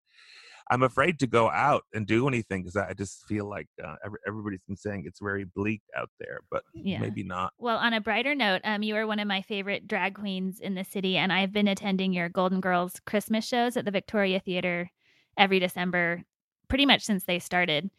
I'm 0.71 0.83
afraid 0.85 1.19
to 1.19 1.27
go 1.27 1.51
out 1.51 1.83
and 1.93 2.07
do 2.07 2.29
anything 2.29 2.63
because 2.63 2.77
I 2.77 2.93
just 2.93 3.27
feel 3.27 3.49
like 3.49 3.67
uh, 3.83 3.97
every, 4.05 4.19
everybody's 4.25 4.63
been 4.69 4.77
saying 4.77 5.03
it's 5.05 5.19
very 5.21 5.45
bleak 5.45 5.83
out 5.97 6.11
there, 6.21 6.41
but 6.49 6.63
Yeah. 6.75 7.01
maybe 7.01 7.25
not. 7.25 7.55
Well, 7.59 7.79
on 7.79 7.93
a 7.93 8.01
brighter 8.01 8.37
note, 8.37 8.61
um, 8.63 8.85
you 8.85 8.95
are 8.95 9.07
one 9.07 9.19
of 9.19 9.27
my 9.27 9.43
favorite 9.43 9.89
drag 9.89 10.15
queens 10.15 10.61
in 10.61 10.75
the 10.77 10.85
city, 10.85 11.17
and 11.17 11.33
I've 11.33 11.53
been 11.53 11.67
attending 11.67 12.13
your 12.13 12.29
Golden 12.29 12.61
Girls 12.61 13.01
Christmas 13.05 13.45
shows 13.45 13.77
at 13.77 13.85
the 13.85 13.91
Victoria 13.91 14.39
Theater 14.39 14.91
every 15.37 15.59
December, 15.59 16.23
pretty 16.69 16.87
much 16.87 17.03
since 17.03 17.25
they 17.25 17.41
started. 17.41 17.91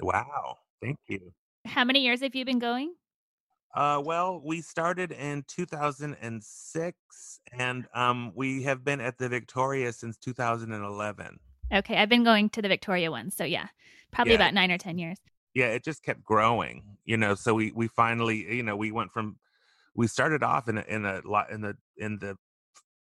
Wow, 0.00 0.56
thank 0.82 0.98
you. 1.08 1.32
How 1.64 1.84
many 1.84 2.00
years 2.02 2.20
have 2.20 2.34
you 2.34 2.44
been 2.44 2.58
going? 2.58 2.92
Uh, 3.74 4.00
well, 4.04 4.40
we 4.44 4.60
started 4.60 5.12
in 5.12 5.44
2006, 5.48 7.40
and 7.58 7.86
um, 7.94 8.32
we 8.34 8.62
have 8.64 8.84
been 8.84 9.00
at 9.00 9.18
the 9.18 9.28
Victoria 9.28 9.92
since 9.92 10.16
2011. 10.18 11.38
Okay, 11.72 11.96
I've 11.96 12.08
been 12.08 12.24
going 12.24 12.50
to 12.50 12.62
the 12.62 12.68
Victoria 12.68 13.10
one, 13.10 13.30
so 13.30 13.44
yeah, 13.44 13.68
probably 14.12 14.32
Yeah. 14.34 14.38
about 14.40 14.54
nine 14.54 14.70
or 14.70 14.78
ten 14.78 14.98
years. 14.98 15.18
Yeah, 15.54 15.66
it 15.68 15.84
just 15.84 16.02
kept 16.02 16.22
growing, 16.22 16.82
you 17.04 17.16
know. 17.16 17.34
So 17.34 17.54
we 17.54 17.72
we 17.72 17.88
finally, 17.88 18.54
you 18.54 18.62
know, 18.62 18.76
we 18.76 18.90
went 18.92 19.10
from 19.12 19.36
we 19.94 20.06
started 20.06 20.42
off 20.42 20.68
in 20.68 20.78
a, 20.78 20.84
in 20.88 21.04
a 21.06 21.20
lot 21.24 21.50
in 21.50 21.62
the 21.62 21.76
in 21.96 22.18
the 22.18 22.36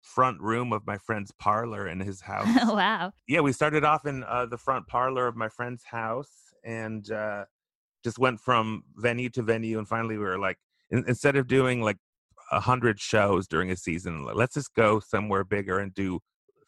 front 0.01 0.39
room 0.41 0.71
of 0.73 0.85
my 0.85 0.97
friend's 0.97 1.31
parlor 1.39 1.87
in 1.87 1.99
his 2.01 2.21
house. 2.31 2.47
wow. 2.67 3.11
yeah, 3.27 3.39
we 3.39 3.53
started 3.53 3.83
off 3.85 4.05
in 4.05 4.23
uh, 4.23 4.45
the 4.45 4.57
front 4.57 4.87
parlor 4.87 5.27
of 5.27 5.35
my 5.37 5.47
friend's 5.49 5.83
house 5.85 6.31
and 6.65 7.09
uh, 7.11 7.45
just 8.07 8.19
went 8.25 8.39
from 8.47 8.65
venue 9.07 9.29
to 9.37 9.41
venue. 9.53 9.77
And 9.79 9.87
finally, 9.95 10.17
we 10.17 10.23
were 10.31 10.39
like, 10.47 10.57
in, 10.93 10.99
instead 11.07 11.35
of 11.39 11.45
doing 11.57 11.77
like 11.89 11.99
a 12.51 12.61
hundred 12.71 12.97
shows 13.11 13.43
during 13.53 13.69
a 13.71 13.75
season, 13.87 14.13
let's 14.41 14.55
just 14.59 14.73
go 14.83 14.89
somewhere 15.13 15.43
bigger 15.43 15.77
and 15.83 15.91
do 15.93 16.09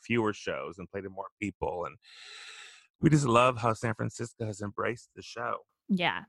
fewer 0.08 0.34
shows 0.34 0.74
and 0.78 0.90
play 0.92 1.02
to 1.02 1.10
more 1.20 1.30
people. 1.42 1.76
And 1.88 1.96
we 3.02 3.10
just 3.10 3.26
love 3.42 3.54
how 3.64 3.74
San 3.74 3.94
Francisco 4.00 4.46
has 4.46 4.60
embraced 4.62 5.10
the 5.16 5.22
show. 5.36 5.56
Yeah. 5.88 6.22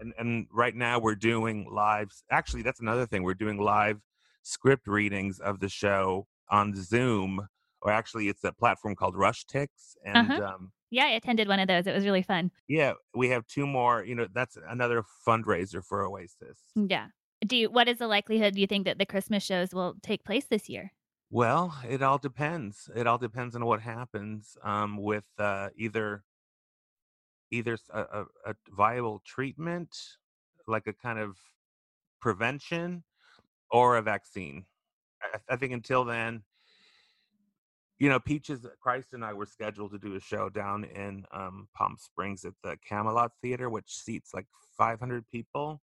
And 0.00 0.12
and 0.20 0.46
right 0.62 0.76
now 0.86 0.98
we're 1.04 1.22
doing 1.32 1.56
lives. 1.86 2.14
Actually, 2.38 2.62
that's 2.66 2.80
another 2.86 3.06
thing. 3.06 3.22
We're 3.22 3.42
doing 3.46 3.58
live 3.58 3.98
script 4.42 4.86
readings 4.86 5.38
of 5.38 5.60
the 5.60 5.68
show 5.68 6.26
on 6.50 6.74
Zoom, 6.74 7.46
or 7.82 7.92
actually, 8.00 8.26
it's 8.28 8.42
a 8.44 8.52
platform 8.62 8.94
called 9.00 9.14
Rushtix. 9.14 9.68
And 10.04 10.16
Uh-huh. 10.32 10.42
um, 10.50 10.72
Yeah, 10.90 11.04
I 11.04 11.10
attended 11.10 11.48
one 11.48 11.60
of 11.60 11.68
those. 11.68 11.86
It 11.86 11.94
was 11.94 12.04
really 12.04 12.22
fun. 12.22 12.50
yeah, 12.68 12.94
we 13.14 13.28
have 13.28 13.46
two 13.46 13.66
more. 13.66 14.04
You 14.04 14.14
know, 14.16 14.26
that's 14.32 14.58
another 14.68 15.04
fundraiser 15.26 15.84
for 15.84 16.02
Oasis. 16.04 16.58
Yeah. 16.74 17.08
Do 17.46 17.56
you, 17.56 17.70
what 17.70 17.88
is 17.88 17.98
the 17.98 18.08
likelihood 18.08 18.56
you 18.56 18.66
think 18.66 18.84
that 18.86 18.98
the 18.98 19.06
Christmas 19.06 19.42
shows 19.42 19.72
will 19.72 19.94
take 20.02 20.24
place 20.24 20.46
this 20.50 20.68
year? 20.68 20.92
Well, 21.30 21.74
it 21.88 22.02
all 22.02 22.18
depends. 22.18 22.90
It 22.94 23.06
all 23.06 23.16
depends 23.18 23.54
on 23.54 23.64
what 23.64 23.80
happens 23.80 24.58
um, 24.64 24.96
with 24.96 25.24
uh, 25.38 25.68
either 25.76 26.24
either 27.52 27.78
a 27.92 28.54
viable 28.68 29.22
treatment, 29.24 29.96
like 30.66 30.86
a 30.86 30.92
kind 30.92 31.18
of 31.18 31.36
prevention, 32.20 33.02
or 33.70 33.96
a 33.96 34.02
vaccine. 34.02 34.66
I, 35.22 35.38
I 35.54 35.56
think 35.56 35.72
until 35.72 36.04
then, 36.04 36.42
you 38.00 38.08
know, 38.08 38.18
Peaches, 38.18 38.66
Christ, 38.80 39.12
and 39.12 39.22
I 39.22 39.34
were 39.34 39.44
scheduled 39.46 39.92
to 39.92 39.98
do 39.98 40.16
a 40.16 40.20
show 40.20 40.48
down 40.48 40.84
in 40.84 41.24
um, 41.32 41.68
Palm 41.76 41.96
Springs 41.98 42.46
at 42.46 42.54
the 42.64 42.78
Camelot 42.88 43.32
Theater, 43.42 43.68
which 43.68 43.94
seats 43.94 44.30
like 44.34 44.46
500 44.76 45.28
people. 45.28 45.82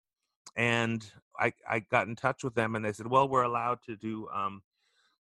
And 0.58 1.06
I, 1.39 1.54
I 1.70 1.80
got 1.80 2.08
in 2.08 2.16
touch 2.16 2.44
with 2.44 2.56
them, 2.56 2.75
and 2.75 2.84
they 2.84 2.92
said, 2.92 3.06
"Well, 3.08 3.30
we're 3.30 3.44
allowed 3.44 3.78
to 3.86 3.96
do 3.96 4.28
um, 4.34 4.63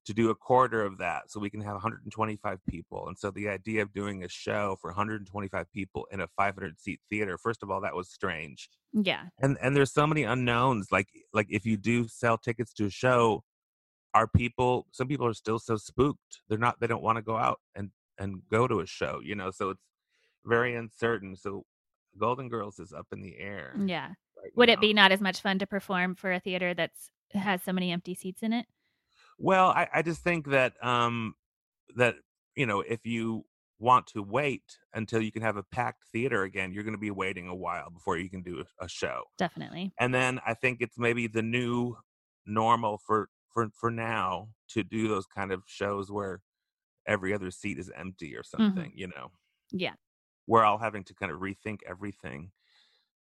to 0.05 0.13
do 0.13 0.31
a 0.31 0.35
quarter 0.35 0.83
of 0.83 0.97
that, 0.97 1.29
so 1.29 1.39
we 1.39 1.51
can 1.51 1.61
have 1.61 1.73
125 1.73 2.59
people." 2.67 3.07
And 3.07 3.15
so 3.17 3.29
the 3.29 3.47
idea 3.47 3.83
of 3.83 3.93
doing 3.93 4.23
a 4.23 4.27
show 4.27 4.75
for 4.81 4.89
125 4.89 5.71
people 5.71 6.07
in 6.11 6.21
a 6.21 6.27
500 6.35 6.79
seat 6.81 6.99
theater, 7.11 7.37
first 7.37 7.61
of 7.61 7.69
all, 7.69 7.81
that 7.81 7.95
was 7.95 8.09
strange 8.09 8.67
Yeah. 8.93 9.25
and 9.39 9.57
and 9.61 9.75
there's 9.75 9.93
so 9.93 10.07
many 10.07 10.23
unknowns 10.23 10.87
like 10.91 11.09
like 11.33 11.47
if 11.51 11.63
you 11.67 11.77
do 11.77 12.07
sell 12.07 12.37
tickets 12.39 12.73
to 12.73 12.85
a 12.85 12.89
show 12.89 13.43
are 14.13 14.27
people 14.27 14.87
some 14.91 15.07
people 15.07 15.25
are 15.25 15.33
still 15.33 15.59
so 15.59 15.75
spooked 15.77 16.41
they're 16.47 16.57
not 16.57 16.79
they 16.79 16.87
don't 16.87 17.03
want 17.03 17.15
to 17.17 17.21
go 17.21 17.37
out 17.37 17.59
and 17.75 17.91
and 18.17 18.41
go 18.49 18.67
to 18.67 18.79
a 18.79 18.85
show 18.85 19.19
you 19.23 19.35
know 19.35 19.51
so 19.51 19.69
it's 19.69 19.83
very 20.45 20.75
uncertain 20.75 21.35
so 21.35 21.63
golden 22.17 22.49
girls 22.49 22.79
is 22.79 22.91
up 22.93 23.07
in 23.11 23.21
the 23.21 23.37
air 23.37 23.75
Yeah. 23.85 24.09
right 24.41 24.51
Would 24.55 24.69
it 24.69 24.81
be 24.81 24.93
not 24.93 25.11
as 25.11 25.21
much 25.21 25.41
fun 25.41 25.59
to 25.59 25.67
perform 25.67 26.15
for 26.15 26.31
a 26.31 26.39
theater 26.39 26.73
that's 26.73 27.11
has 27.33 27.61
so 27.61 27.71
many 27.71 27.91
empty 27.91 28.15
seats 28.15 28.41
in 28.41 28.53
it? 28.53 28.65
well 29.37 29.69
i 29.69 29.87
i 29.93 30.01
just 30.01 30.21
think 30.23 30.47
that 30.49 30.73
um 30.83 31.35
that 31.95 32.15
you 32.55 32.65
know 32.65 32.81
if 32.81 33.05
you 33.05 33.45
want 33.81 34.05
to 34.07 34.21
wait 34.21 34.63
until 34.93 35.21
you 35.21 35.31
can 35.31 35.41
have 35.41 35.55
a 35.55 35.63
packed 35.63 36.03
theater 36.11 36.43
again 36.43 36.73
you're 36.73 36.83
going 36.83 36.93
to 36.95 36.99
be 36.99 37.11
waiting 37.11 37.47
a 37.47 37.55
while 37.55 37.89
before 37.89 38.17
you 38.17 38.29
can 38.29 38.41
do 38.41 38.63
a 38.81 38.87
show 38.89 39.21
Definitely. 39.37 39.93
and 39.99 40.13
then 40.13 40.39
I 40.45 40.53
think 40.53 40.81
it's 40.81 40.97
maybe 40.97 41.27
the 41.27 41.41
new 41.41 41.95
normal 42.45 42.97
for 42.97 43.29
for 43.53 43.69
for 43.73 43.91
now 43.91 44.49
to 44.69 44.83
do 44.83 45.07
those 45.07 45.25
kind 45.25 45.51
of 45.51 45.63
shows 45.67 46.11
where 46.11 46.41
every 47.07 47.33
other 47.33 47.51
seat 47.51 47.79
is 47.79 47.91
empty 47.95 48.35
or 48.35 48.43
something. 48.43 48.91
You 48.95 49.07
know, 49.07 49.31
Yeah. 49.71 49.93
we're 50.47 50.63
all 50.63 50.77
having 50.77 51.03
to 51.05 51.13
kind 51.15 51.31
of 51.31 51.39
rethink 51.39 51.79
everything. 51.87 52.51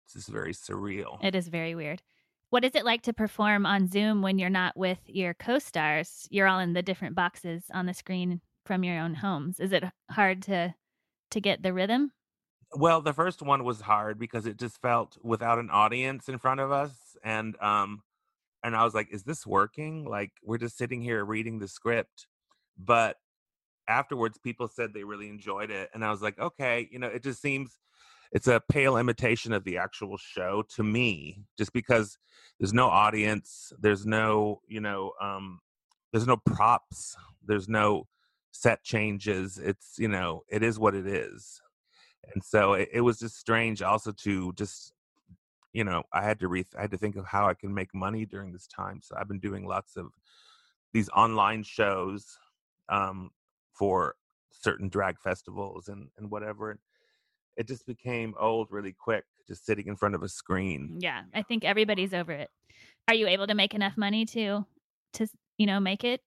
This 0.06 0.22
is 0.24 0.28
very 0.28 0.52
surreal. 0.52 1.18
It 1.22 1.34
is 1.34 1.48
very 1.48 1.74
weird. 1.74 2.02
What 2.50 2.64
is 2.64 2.74
it 2.74 2.84
like 2.84 3.02
to 3.02 3.12
perform 3.12 3.64
on 3.64 3.86
Zoom 3.86 4.22
when 4.22 4.38
you're 4.38 4.50
not 4.50 4.76
with 4.76 4.98
your 5.06 5.34
co-stars? 5.34 6.26
You're 6.30 6.48
all 6.48 6.58
in 6.58 6.72
the 6.72 6.82
different 6.82 7.14
boxes 7.14 7.64
on 7.72 7.86
the 7.86 7.94
screen 7.94 8.40
from 8.66 8.82
your 8.84 8.98
own 8.98 9.14
homes. 9.14 9.60
Is 9.60 9.72
it 9.72 9.84
hard 10.10 10.42
to 10.42 10.74
to 11.30 11.40
get 11.40 11.62
the 11.62 11.72
rhythm? 11.72 12.12
Well, 12.72 13.00
the 13.02 13.12
first 13.12 13.40
one 13.42 13.64
was 13.64 13.80
hard 13.82 14.18
because 14.18 14.46
it 14.46 14.56
just 14.58 14.80
felt 14.82 15.16
without 15.22 15.58
an 15.60 15.70
audience 15.70 16.28
in 16.28 16.38
front 16.38 16.60
of 16.60 16.70
us, 16.72 17.16
and 17.24 17.56
um, 17.62 18.02
and 18.62 18.76
I 18.76 18.84
was 18.84 18.94
like, 18.94 19.08
"Is 19.10 19.24
this 19.24 19.46
working?" 19.46 20.04
Like 20.04 20.32
we're 20.42 20.58
just 20.58 20.76
sitting 20.78 21.00
here 21.02 21.24
reading 21.24 21.58
the 21.58 21.68
script, 21.68 22.26
but 22.78 23.16
afterwards, 23.88 24.38
people 24.38 24.68
said 24.68 24.92
they 24.92 25.04
really 25.04 25.28
enjoyed 25.28 25.70
it, 25.70 25.90
and 25.94 26.04
I 26.04 26.10
was 26.10 26.22
like, 26.22 26.38
"Okay, 26.38 26.88
you 26.90 26.98
know, 26.98 27.08
it 27.08 27.22
just 27.22 27.40
seems 27.42 27.78
it's 28.32 28.46
a 28.46 28.62
pale 28.70 28.96
imitation 28.96 29.52
of 29.52 29.64
the 29.64 29.78
actual 29.78 30.16
show 30.16 30.62
to 30.76 30.82
me, 30.84 31.42
just 31.58 31.72
because 31.72 32.18
there's 32.60 32.72
no 32.74 32.88
audience, 32.88 33.72
there's 33.80 34.06
no, 34.06 34.60
you 34.68 34.80
know, 34.80 35.12
um, 35.20 35.60
there's 36.12 36.26
no 36.26 36.36
props, 36.36 37.16
there's 37.44 37.68
no 37.68 38.06
set 38.52 38.82
changes. 38.84 39.58
It's 39.58 39.94
you 39.98 40.08
know, 40.08 40.42
it 40.48 40.62
is 40.62 40.78
what 40.78 40.94
it 40.94 41.06
is." 41.06 41.60
and 42.34 42.42
so 42.44 42.74
it, 42.74 42.88
it 42.92 43.00
was 43.00 43.18
just 43.18 43.36
strange 43.36 43.82
also 43.82 44.12
to 44.12 44.52
just 44.54 44.92
you 45.72 45.84
know 45.84 46.02
i 46.12 46.22
had 46.22 46.38
to 46.40 46.48
re 46.48 46.64
i 46.78 46.82
had 46.82 46.90
to 46.90 46.98
think 46.98 47.16
of 47.16 47.26
how 47.26 47.46
i 47.48 47.54
can 47.54 47.72
make 47.74 47.94
money 47.94 48.26
during 48.26 48.52
this 48.52 48.66
time 48.66 49.00
so 49.02 49.14
i've 49.18 49.28
been 49.28 49.40
doing 49.40 49.66
lots 49.66 49.96
of 49.96 50.12
these 50.92 51.08
online 51.10 51.62
shows 51.62 52.38
um 52.88 53.30
for 53.72 54.16
certain 54.50 54.88
drag 54.88 55.18
festivals 55.20 55.88
and 55.88 56.08
and 56.18 56.30
whatever 56.30 56.78
it 57.56 57.68
just 57.68 57.86
became 57.86 58.34
old 58.38 58.68
really 58.70 58.92
quick 58.92 59.24
just 59.46 59.64
sitting 59.66 59.86
in 59.86 59.96
front 59.96 60.14
of 60.14 60.22
a 60.22 60.28
screen 60.28 60.98
Yeah, 60.98 61.24
I 61.34 61.42
think 61.42 61.64
everybody's 61.64 62.12
over 62.14 62.32
it. 62.32 62.50
Are 63.08 63.14
you 63.14 63.28
able 63.28 63.46
to 63.46 63.54
make 63.54 63.74
enough 63.74 63.96
money 63.96 64.24
to 64.26 64.66
to 65.14 65.26
you 65.58 65.66
know 65.66 65.80
make 65.80 66.04
it? 66.04 66.22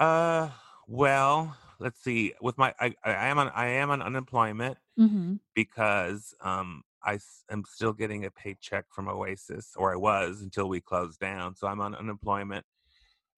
uh 0.00 0.50
well 0.86 1.56
let's 1.78 2.00
see 2.02 2.34
with 2.40 2.58
my 2.58 2.74
i 2.80 2.94
i 3.04 3.26
am 3.28 3.38
on 3.38 3.48
i 3.50 3.66
am 3.66 3.90
on 3.90 4.02
unemployment 4.02 4.76
Mm-hmm. 4.98 5.34
because 5.54 6.34
um, 6.40 6.82
I 7.04 7.18
am 7.50 7.64
still 7.66 7.92
getting 7.92 8.24
a 8.24 8.30
paycheck 8.30 8.86
from 8.90 9.08
Oasis, 9.08 9.72
or 9.76 9.92
I 9.92 9.96
was 9.96 10.40
until 10.42 10.68
we 10.68 10.80
closed 10.80 11.20
down. 11.20 11.54
So 11.56 11.66
I'm 11.66 11.80
on 11.80 11.94
unemployment, 11.94 12.64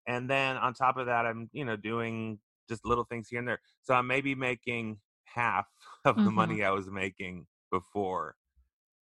and 0.07 0.29
then 0.31 0.57
on 0.57 0.75
top 0.75 0.97
of 0.97 1.07
that, 1.07 1.27
I'm 1.27 1.51
you 1.53 1.65
know 1.65 1.77
doing 1.77 2.39
just 2.69 2.85
little 2.85 3.05
things 3.05 3.29
here 3.29 3.39
and 3.41 3.49
there. 3.49 3.61
So 3.83 3.95
I'm 3.95 4.07
maybe 4.07 4.35
making 4.35 5.01
half 5.25 5.67
of 6.05 6.17
the 6.17 6.31
Mhm. 6.31 6.35
money 6.35 6.65
I 6.65 6.71
was 6.71 6.91
making 6.91 7.47
before 7.71 8.37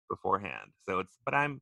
beforehand. 0.10 0.72
So 0.84 1.00
it's 1.00 1.18
but 1.26 1.34
I'm 1.34 1.62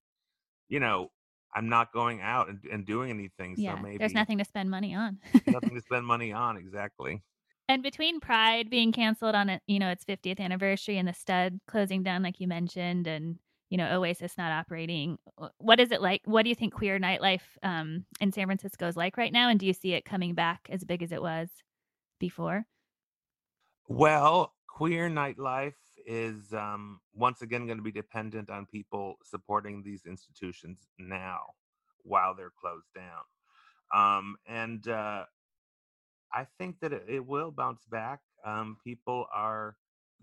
you 0.70 0.80
know 0.80 1.12
I'm 1.56 1.70
not 1.70 1.94
going 1.94 2.22
out 2.22 2.50
and, 2.50 2.60
and 2.72 2.86
doing 2.86 3.10
anything. 3.10 3.56
Yeah, 3.58 3.76
so 3.76 3.82
maybe 3.84 3.98
there's 4.00 4.14
nothing 4.14 4.38
to 4.40 4.46
spend 4.46 4.70
money 4.70 4.94
on. 4.96 5.20
nothing 5.48 5.76
to 5.76 5.82
spend 5.82 6.06
money 6.06 6.32
on 6.34 6.58
exactly. 6.58 7.24
And 7.68 7.82
between 7.82 8.20
Pride 8.20 8.70
being 8.70 8.92
canceled 8.92 9.36
on 9.36 9.50
it, 9.50 9.62
you 9.68 9.80
know, 9.80 9.90
its 9.90 10.06
50th 10.06 10.40
anniversary 10.40 10.98
and 10.98 11.08
the 11.08 11.14
stud 11.14 11.60
closing 11.68 12.04
down, 12.04 12.22
like 12.22 12.40
you 12.40 12.48
mentioned, 12.48 13.08
and, 13.08 13.40
you 13.70 13.78
know, 13.78 13.98
Oasis 13.98 14.38
not 14.38 14.52
operating, 14.52 15.18
what 15.58 15.80
is 15.80 15.92
it 15.92 16.02
like? 16.02 16.22
What 16.26 16.44
do 16.44 16.50
you 16.50 16.56
think 16.56 16.74
queer 16.74 17.00
nightlife 17.00 17.42
um, 17.64 18.06
in 18.22 18.32
San 18.32 18.46
Francisco 18.46 18.88
is 18.88 18.96
like 18.96 19.18
right 19.18 19.34
now? 19.34 19.50
And 19.50 19.60
do 19.60 19.66
you 19.66 19.74
see 19.74 19.94
it 19.94 20.06
coming 20.06 20.36
back 20.36 20.68
as 20.70 20.84
big 20.84 21.02
as 21.02 21.12
it 21.12 21.22
was 21.22 21.50
before? 22.20 22.66
Well, 23.88 24.54
queer 24.68 25.10
nightlife 25.10 25.74
is 26.06 26.54
um, 26.54 27.00
once 27.16 27.42
again 27.42 27.66
going 27.66 27.78
to 27.78 27.84
be 27.84 27.92
dependent 27.92 28.52
on 28.52 28.68
people 28.68 29.16
supporting 29.24 29.82
these 29.82 30.06
institutions 30.06 30.88
now 31.00 31.40
while 32.04 32.36
they're 32.36 32.52
closed 32.60 32.94
down. 32.94 33.24
Um, 33.94 34.36
and 34.48 34.88
uh, 34.88 35.26
I 36.36 36.46
think 36.60 36.80
that 36.82 36.92
it, 36.94 37.06
it 37.08 37.26
will 37.26 37.52
bounce 37.52 37.86
back. 37.90 38.20
Um, 38.46 38.78
people 38.84 39.26
are 39.34 39.78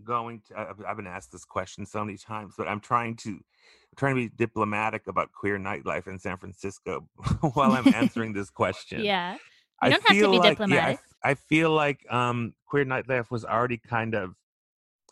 going 0.05 0.43
to, 0.49 0.59
I've, 0.59 0.85
I've 0.87 0.97
been 0.97 1.07
asked 1.07 1.33
this 1.33 1.45
question 1.45 1.87
so 1.87 2.05
many 2.05 2.19
times, 2.19 2.55
but 2.57 2.69
I'm 2.69 2.81
trying 2.81 3.17
to. 3.17 3.31
I'm 3.31 3.97
Trying 3.99 4.15
to 4.15 4.21
be 4.23 4.35
diplomatic 4.35 5.07
about 5.07 5.33
queer 5.33 5.59
nightlife 5.59 6.07
in 6.07 6.19
San 6.19 6.39
Francisco 6.39 7.07
while 7.53 7.73
I'm 7.73 7.93
answering 7.95 8.33
this 8.33 8.49
question. 8.49 9.05
Yeah. 9.05 9.35
You 9.35 9.39
I 9.83 9.91
don't 9.91 10.09
have 10.09 10.17
to 10.17 10.31
be 10.31 10.39
like, 10.39 10.45
Yeah, 10.45 10.47
I, 10.47 10.51
diplomatic. 10.51 11.01
I 11.23 11.35
feel 11.35 11.71
like 11.73 12.07
um, 12.11 12.55
queer 12.67 12.87
nightlife 12.87 13.31
was 13.31 13.45
already 13.45 13.77
kind 13.77 14.15
of 14.15 14.35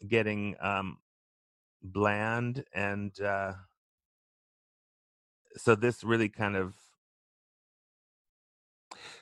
getting 0.09 0.57
um, 0.62 0.97
bland, 1.83 2.64
and 2.73 3.19
uh, 3.21 3.52
so 5.57 5.75
this 5.75 6.02
really 6.02 6.28
kind 6.28 6.57
of 6.57 6.75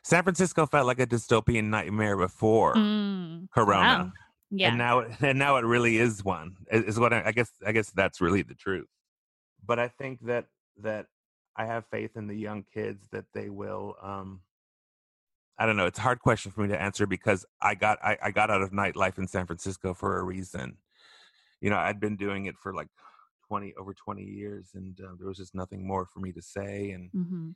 San 0.02 0.22
Francisco 0.22 0.66
felt 0.66 0.86
like 0.86 1.00
a 1.00 1.06
dystopian 1.06 1.64
nightmare 1.64 2.16
before 2.16 2.74
Mm, 2.76 3.48
Corona, 3.52 4.04
wow. 4.04 4.12
Yeah. 4.50 4.68
and 4.68 4.78
now 4.78 5.00
it, 5.00 5.12
and 5.20 5.38
now 5.38 5.56
it 5.56 5.64
really 5.64 5.98
is 5.98 6.24
one. 6.24 6.56
Is 6.70 6.98
what 6.98 7.12
I, 7.12 7.24
I 7.26 7.32
guess. 7.32 7.50
I 7.66 7.72
guess 7.72 7.90
that's 7.90 8.20
really 8.20 8.42
the 8.42 8.54
truth. 8.54 8.88
But 9.64 9.78
I 9.78 9.88
think 9.88 10.20
that 10.26 10.46
that 10.82 11.06
I 11.56 11.66
have 11.66 11.84
faith 11.90 12.16
in 12.16 12.26
the 12.26 12.36
young 12.36 12.64
kids 12.72 13.08
that 13.12 13.26
they 13.34 13.50
will. 13.50 13.96
Um, 14.02 14.40
I 15.58 15.66
don't 15.66 15.76
know. 15.76 15.86
It's 15.86 15.98
a 15.98 16.02
hard 16.02 16.20
question 16.20 16.52
for 16.52 16.62
me 16.62 16.68
to 16.68 16.80
answer 16.80 17.06
because 17.06 17.44
I 17.60 17.74
got 17.74 17.98
I, 18.02 18.16
I 18.22 18.30
got 18.30 18.50
out 18.50 18.62
of 18.62 18.70
nightlife 18.70 19.18
in 19.18 19.26
San 19.26 19.46
Francisco 19.46 19.92
for 19.92 20.18
a 20.18 20.22
reason. 20.22 20.78
You 21.60 21.70
know, 21.70 21.76
I'd 21.76 22.00
been 22.00 22.16
doing 22.16 22.46
it 22.46 22.56
for 22.56 22.72
like 22.72 22.88
twenty 23.46 23.74
over 23.76 23.92
twenty 23.92 24.22
years, 24.24 24.70
and 24.74 24.98
uh, 25.00 25.14
there 25.18 25.26
was 25.26 25.36
just 25.36 25.54
nothing 25.54 25.86
more 25.86 26.06
for 26.06 26.20
me 26.20 26.32
to 26.32 26.42
say. 26.42 26.92
And 26.92 27.10
hmm 27.10 27.50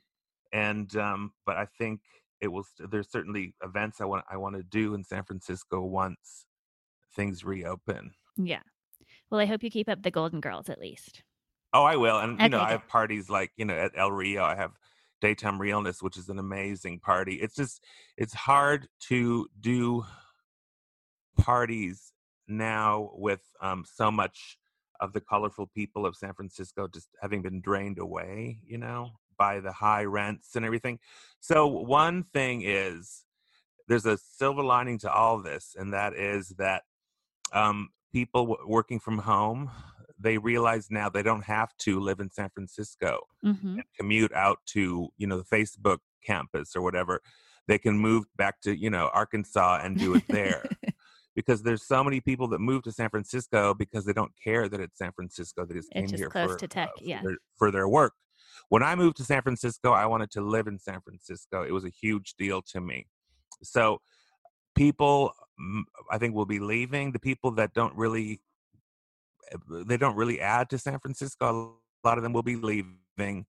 and 0.51 0.95
um, 0.97 1.31
but 1.45 1.57
I 1.57 1.65
think 1.65 2.01
it 2.43 2.51
will. 2.51 2.63
St- 2.63 2.91
there's 2.91 3.09
certainly 3.09 3.55
events 3.63 4.01
I 4.01 4.05
want 4.05 4.25
I 4.29 4.37
want 4.37 4.55
to 4.57 4.63
do 4.63 4.93
in 4.93 5.03
San 5.03 5.23
Francisco 5.23 5.81
once 5.81 6.45
things 7.15 7.43
reopen. 7.43 8.11
Yeah. 8.37 8.61
Well, 9.31 9.39
I 9.39 9.45
hope 9.45 9.63
you 9.63 9.71
keep 9.71 9.89
up 9.89 10.03
the 10.03 10.11
Golden 10.11 10.41
Girls 10.41 10.69
at 10.69 10.79
least. 10.79 11.23
Oh, 11.73 11.83
I 11.83 11.95
will. 11.95 12.19
And 12.19 12.39
you 12.39 12.49
know, 12.49 12.57
Okay, 12.57 12.67
I 12.67 12.71
have 12.71 12.87
parties 12.87 13.29
like, 13.29 13.51
you 13.55 13.65
know, 13.65 13.73
at 13.73 13.91
El 13.97 14.11
Rio, 14.11 14.43
I 14.43 14.55
have 14.55 14.73
Daytime 15.21 15.59
Realness, 15.59 16.03
which 16.03 16.17
is 16.17 16.29
an 16.29 16.37
amazing 16.37 16.99
party. 16.99 17.35
It's 17.35 17.55
just 17.55 17.83
it's 18.17 18.33
hard 18.33 18.87
to 19.07 19.47
do 19.59 20.05
parties 21.37 22.13
now 22.47 23.09
with 23.13 23.41
um 23.61 23.85
so 23.85 24.11
much 24.11 24.57
of 24.99 25.13
the 25.13 25.21
colorful 25.21 25.67
people 25.67 26.05
of 26.05 26.15
San 26.15 26.33
Francisco 26.33 26.87
just 26.87 27.09
having 27.21 27.41
been 27.41 27.61
drained 27.61 27.99
away, 27.99 28.59
you 28.63 28.77
know, 28.77 29.11
by 29.37 29.59
the 29.59 29.71
high 29.71 30.03
rents 30.05 30.55
and 30.55 30.65
everything. 30.65 30.99
So 31.39 31.67
one 31.67 32.23
thing 32.23 32.61
is 32.63 33.25
there's 33.87 34.05
a 34.05 34.17
silver 34.17 34.63
lining 34.63 34.97
to 34.99 35.11
all 35.11 35.41
this, 35.41 35.75
and 35.77 35.93
that 35.93 36.13
is 36.13 36.49
that 36.57 36.83
um, 37.51 37.89
people 38.11 38.47
w- 38.47 38.69
working 38.69 38.99
from 38.99 39.19
home 39.19 39.69
they 40.23 40.37
realize 40.37 40.89
now 40.89 41.09
they 41.09 41.21
don't 41.21 41.43
have 41.43 41.75
to 41.77 41.99
live 41.99 42.19
in 42.19 42.31
San 42.31 42.49
Francisco 42.49 43.19
hmm 43.43 43.73
and 43.75 43.83
commute 43.97 44.33
out 44.33 44.59
to 44.67 45.09
you 45.17 45.27
know 45.27 45.37
the 45.37 45.43
Facebook 45.43 45.97
campus 46.25 46.75
or 46.75 46.81
whatever. 46.81 47.21
They 47.67 47.77
can 47.77 47.97
move 47.97 48.25
back 48.37 48.61
to 48.61 48.75
you 48.75 48.89
know 48.89 49.09
Arkansas 49.13 49.81
and 49.83 49.97
do 49.97 50.15
it 50.15 50.23
there 50.29 50.63
because 51.35 51.63
there's 51.63 51.83
so 51.83 52.03
many 52.03 52.19
people 52.21 52.47
that 52.49 52.59
move 52.59 52.83
to 52.83 52.91
San 52.91 53.09
Francisco 53.09 53.73
because 53.73 54.05
they 54.05 54.13
don't 54.13 54.31
care 54.41 54.69
that 54.69 54.79
it's 54.79 54.97
San 54.97 55.11
Francisco. 55.11 55.65
They 55.65 55.75
just 55.75 55.89
It's 55.91 56.01
came 56.01 56.09
just 56.09 56.21
here 56.21 56.29
close 56.29 56.51
for, 56.51 56.57
to 56.59 56.67
tech, 56.67 56.89
uh, 56.89 56.99
for 56.99 57.05
yeah. 57.05 57.21
their, 57.23 57.37
for 57.57 57.71
their 57.71 57.87
work. 57.87 58.13
When 58.69 58.83
I 58.83 58.95
moved 58.95 59.17
to 59.17 59.23
San 59.23 59.41
Francisco, 59.41 59.91
I 59.91 60.05
wanted 60.05 60.31
to 60.31 60.41
live 60.41 60.67
in 60.67 60.79
San 60.79 61.01
Francisco. 61.01 61.63
It 61.63 61.71
was 61.71 61.85
a 61.85 61.89
huge 61.89 62.35
deal 62.37 62.61
to 62.73 62.81
me. 62.81 63.07
So 63.61 63.99
people, 64.75 65.33
mm, 65.59 65.83
I 66.11 66.17
think, 66.17 66.35
will 66.35 66.45
be 66.45 66.59
leaving. 66.59 67.11
The 67.11 67.19
people 67.19 67.51
that 67.51 67.73
don't 67.73 67.95
really, 67.95 68.41
eh, 69.51 69.83
they 69.85 69.97
don't 69.97 70.15
really 70.15 70.39
add 70.39 70.69
to 70.71 70.77
San 70.77 70.99
Francisco. 70.99 71.77
A 72.03 72.07
lot 72.07 72.17
of 72.17 72.23
them 72.23 72.33
will 72.33 72.43
be 72.43 72.55
leaving. 72.55 73.45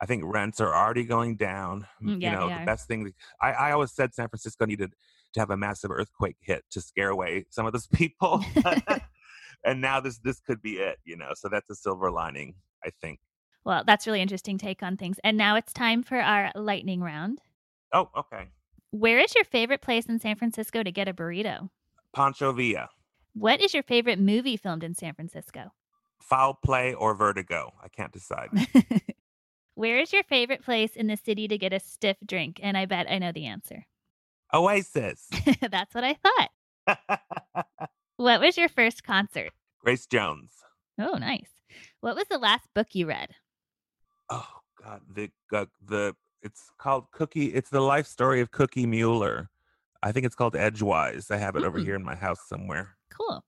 I 0.00 0.06
think 0.06 0.22
rents 0.24 0.60
are 0.60 0.74
already 0.74 1.04
going 1.04 1.36
down. 1.36 1.86
Mm, 2.02 2.22
yeah, 2.22 2.30
you 2.30 2.36
know, 2.36 2.48
the 2.48 2.64
best 2.64 2.86
thing. 2.86 3.12
I, 3.42 3.52
I 3.52 3.72
always 3.72 3.92
said 3.92 4.14
San 4.14 4.28
Francisco 4.28 4.64
needed 4.64 4.94
to 5.34 5.40
have 5.40 5.50
a 5.50 5.56
massive 5.56 5.90
earthquake 5.90 6.36
hit 6.40 6.62
to 6.70 6.80
scare 6.80 7.10
away 7.10 7.46
some 7.50 7.66
of 7.66 7.72
those 7.72 7.88
people. 7.88 8.44
and 9.64 9.80
now 9.80 10.00
this 10.00 10.18
this 10.18 10.40
could 10.40 10.62
be 10.62 10.74
it. 10.74 10.98
You 11.04 11.16
know, 11.16 11.30
so 11.34 11.48
that's 11.48 11.68
a 11.70 11.74
silver 11.74 12.10
lining. 12.10 12.54
I 12.84 12.90
think. 13.00 13.18
Well, 13.64 13.84
that's 13.86 14.06
really 14.06 14.22
interesting 14.22 14.58
take 14.58 14.82
on 14.82 14.96
things. 14.96 15.18
And 15.22 15.36
now 15.36 15.56
it's 15.56 15.72
time 15.72 16.02
for 16.02 16.18
our 16.20 16.50
lightning 16.54 17.00
round. 17.00 17.40
Oh, 17.92 18.08
okay. 18.16 18.48
Where 18.90 19.18
is 19.18 19.34
your 19.34 19.44
favorite 19.44 19.82
place 19.82 20.06
in 20.06 20.18
San 20.18 20.36
Francisco 20.36 20.82
to 20.82 20.90
get 20.92 21.08
a 21.08 21.12
burrito? 21.12 21.68
Pancho 22.14 22.52
Villa, 22.52 22.88
What 23.34 23.60
is 23.60 23.74
your 23.74 23.82
favorite 23.82 24.18
movie 24.18 24.56
filmed 24.56 24.82
in 24.84 24.94
San 24.94 25.14
Francisco? 25.14 25.72
foul 26.20 26.52
play 26.62 26.92
or 26.92 27.14
vertigo. 27.14 27.72
I 27.82 27.88
can't 27.88 28.12
decide. 28.12 28.48
Where 29.74 29.98
is 30.00 30.12
your 30.12 30.24
favorite 30.24 30.62
place 30.64 30.96
in 30.96 31.06
the 31.06 31.16
city 31.16 31.46
to 31.48 31.56
get 31.56 31.72
a 31.72 31.80
stiff 31.80 32.16
drink? 32.26 32.58
And 32.62 32.76
I 32.76 32.84
bet 32.86 33.10
I 33.10 33.18
know 33.18 33.32
the 33.32 33.46
answer. 33.46 33.86
Oasis. 34.52 35.28
That's 35.70 35.94
what 35.94 36.04
I 36.04 36.14
thought. 36.14 37.18
What 38.16 38.40
was 38.40 38.56
your 38.56 38.68
first 38.68 39.04
concert? 39.04 39.52
Grace 39.78 40.04
Jones. 40.04 40.50
Oh, 40.98 41.14
nice. 41.18 41.50
What 42.00 42.16
was 42.16 42.26
the 42.28 42.36
last 42.36 42.66
book 42.74 42.88
you 42.92 43.06
read? 43.06 43.28
Oh 44.30 44.48
God, 44.82 45.00
the 45.12 45.30
uh, 45.52 45.66
the 45.84 46.14
it's 46.42 46.70
called 46.78 47.10
Cookie. 47.12 47.46
It's 47.54 47.70
the 47.70 47.80
life 47.80 48.06
story 48.06 48.40
of 48.40 48.50
Cookie 48.50 48.86
Mueller. 48.86 49.50
I 50.02 50.12
think 50.12 50.24
it's 50.26 50.34
called 50.36 50.54
Edgewise. 50.54 51.30
I 51.30 51.36
have 51.38 51.56
it 51.56 51.64
over 51.64 51.78
Mm. 51.80 51.84
here 51.84 51.94
in 51.96 52.04
my 52.04 52.14
house 52.14 52.40
somewhere. 52.48 52.96
Cool. 53.10 53.44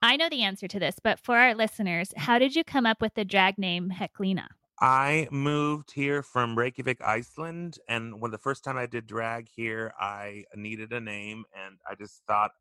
I 0.00 0.16
know 0.16 0.28
the 0.30 0.42
answer 0.42 0.68
to 0.68 0.78
this, 0.78 0.96
but 1.02 1.18
for 1.18 1.36
our 1.36 1.54
listeners, 1.54 2.12
how 2.16 2.38
did 2.38 2.54
you 2.54 2.64
come 2.64 2.86
up 2.86 3.02
with 3.02 3.14
the 3.14 3.24
drag 3.24 3.58
name 3.58 3.90
Heklina? 3.90 4.46
I 4.80 5.26
moved 5.32 5.90
here 5.92 6.22
from 6.22 6.56
Reykjavik, 6.56 7.02
Iceland, 7.02 7.78
and 7.88 8.20
when 8.20 8.30
the 8.30 8.38
first 8.38 8.62
time 8.62 8.76
I 8.78 8.86
did 8.86 9.06
drag 9.08 9.48
here, 9.48 9.92
I 9.98 10.44
needed 10.54 10.92
a 10.92 11.00
name, 11.00 11.44
and 11.52 11.78
I 11.90 11.96
just 11.96 12.22
thought 12.28 12.52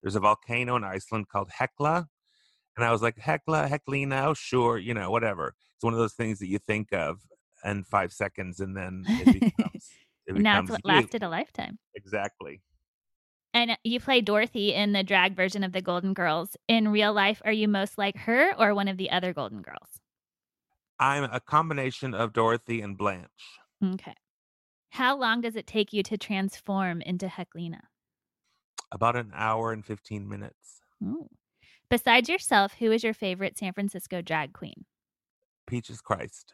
there's 0.00 0.14
a 0.14 0.20
volcano 0.20 0.76
in 0.76 0.84
Iceland 0.84 1.28
called 1.28 1.50
Hekla, 1.50 2.06
and 2.78 2.84
I 2.86 2.92
was 2.92 3.02
like 3.02 3.16
Hekla, 3.16 3.68
Heklina, 3.68 4.26
oh 4.26 4.34
sure, 4.34 4.78
you 4.78 4.94
know, 4.94 5.10
whatever. 5.10 5.54
It's 5.74 5.84
one 5.84 5.92
of 5.92 5.98
those 5.98 6.14
things 6.14 6.38
that 6.38 6.46
you 6.46 6.58
think 6.58 6.92
of 6.92 7.18
in 7.64 7.82
five 7.82 8.12
seconds, 8.12 8.60
and 8.60 8.76
then 8.76 9.04
it 9.06 9.26
becomes. 9.56 9.90
It 10.26 10.36
now 10.36 10.60
becomes 10.60 10.70
it's 10.70 10.84
what 10.84 10.94
lasted 10.94 11.22
a 11.24 11.28
lifetime. 11.28 11.78
Exactly. 11.96 12.62
And 13.52 13.72
uh, 13.72 13.76
you 13.82 13.98
play 13.98 14.20
Dorothy 14.20 14.74
in 14.74 14.92
the 14.92 15.02
drag 15.02 15.34
version 15.34 15.64
of 15.64 15.72
the 15.72 15.82
Golden 15.82 16.14
Girls. 16.14 16.56
In 16.68 16.88
real 16.88 17.12
life, 17.12 17.42
are 17.44 17.52
you 17.52 17.66
most 17.66 17.98
like 17.98 18.16
her 18.18 18.54
or 18.56 18.74
one 18.74 18.86
of 18.86 18.96
the 18.96 19.10
other 19.10 19.32
Golden 19.32 19.62
Girls? 19.62 20.00
I'm 21.00 21.24
a 21.24 21.40
combination 21.40 22.14
of 22.14 22.32
Dorothy 22.32 22.80
and 22.80 22.96
Blanche. 22.96 23.26
Okay. 23.84 24.14
How 24.90 25.16
long 25.16 25.40
does 25.40 25.56
it 25.56 25.66
take 25.66 25.92
you 25.92 26.02
to 26.04 26.16
transform 26.16 27.00
into 27.00 27.26
Heklina? 27.26 27.80
About 28.92 29.16
an 29.16 29.32
hour 29.34 29.72
and 29.72 29.84
15 29.84 30.28
minutes. 30.28 30.80
Ooh. 31.02 31.28
Besides 31.90 32.28
yourself, 32.28 32.74
who 32.78 32.92
is 32.92 33.02
your 33.02 33.14
favorite 33.14 33.56
San 33.56 33.72
Francisco 33.72 34.20
drag 34.20 34.52
queen? 34.52 34.84
Peaches 35.66 36.00
Christ. 36.02 36.52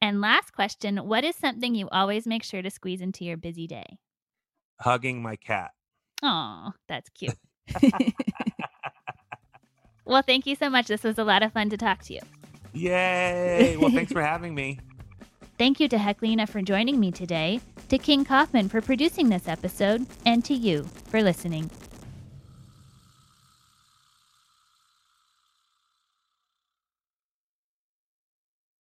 And 0.00 0.20
last 0.20 0.52
question 0.52 0.98
What 0.98 1.24
is 1.24 1.34
something 1.36 1.74
you 1.74 1.88
always 1.90 2.26
make 2.26 2.44
sure 2.44 2.62
to 2.62 2.70
squeeze 2.70 3.00
into 3.00 3.24
your 3.24 3.36
busy 3.36 3.66
day? 3.66 3.98
Hugging 4.80 5.20
my 5.22 5.36
cat. 5.36 5.72
Oh, 6.22 6.72
that's 6.88 7.08
cute. 7.10 7.36
well, 10.04 10.22
thank 10.22 10.46
you 10.46 10.54
so 10.54 10.70
much. 10.70 10.86
This 10.86 11.02
was 11.02 11.18
a 11.18 11.24
lot 11.24 11.42
of 11.42 11.52
fun 11.52 11.68
to 11.70 11.76
talk 11.76 12.02
to 12.04 12.14
you. 12.14 12.20
Yay! 12.72 13.76
Well, 13.76 13.90
thanks 13.90 14.12
for 14.12 14.22
having 14.22 14.54
me. 14.54 14.78
Thank 15.58 15.80
you 15.80 15.88
to 15.88 15.96
Heklina 15.96 16.48
for 16.48 16.62
joining 16.62 16.98
me 16.98 17.10
today, 17.10 17.60
to 17.88 17.98
King 17.98 18.24
Kaufman 18.24 18.68
for 18.68 18.80
producing 18.80 19.28
this 19.28 19.48
episode, 19.48 20.06
and 20.24 20.44
to 20.44 20.54
you 20.54 20.84
for 21.08 21.20
listening. 21.22 21.68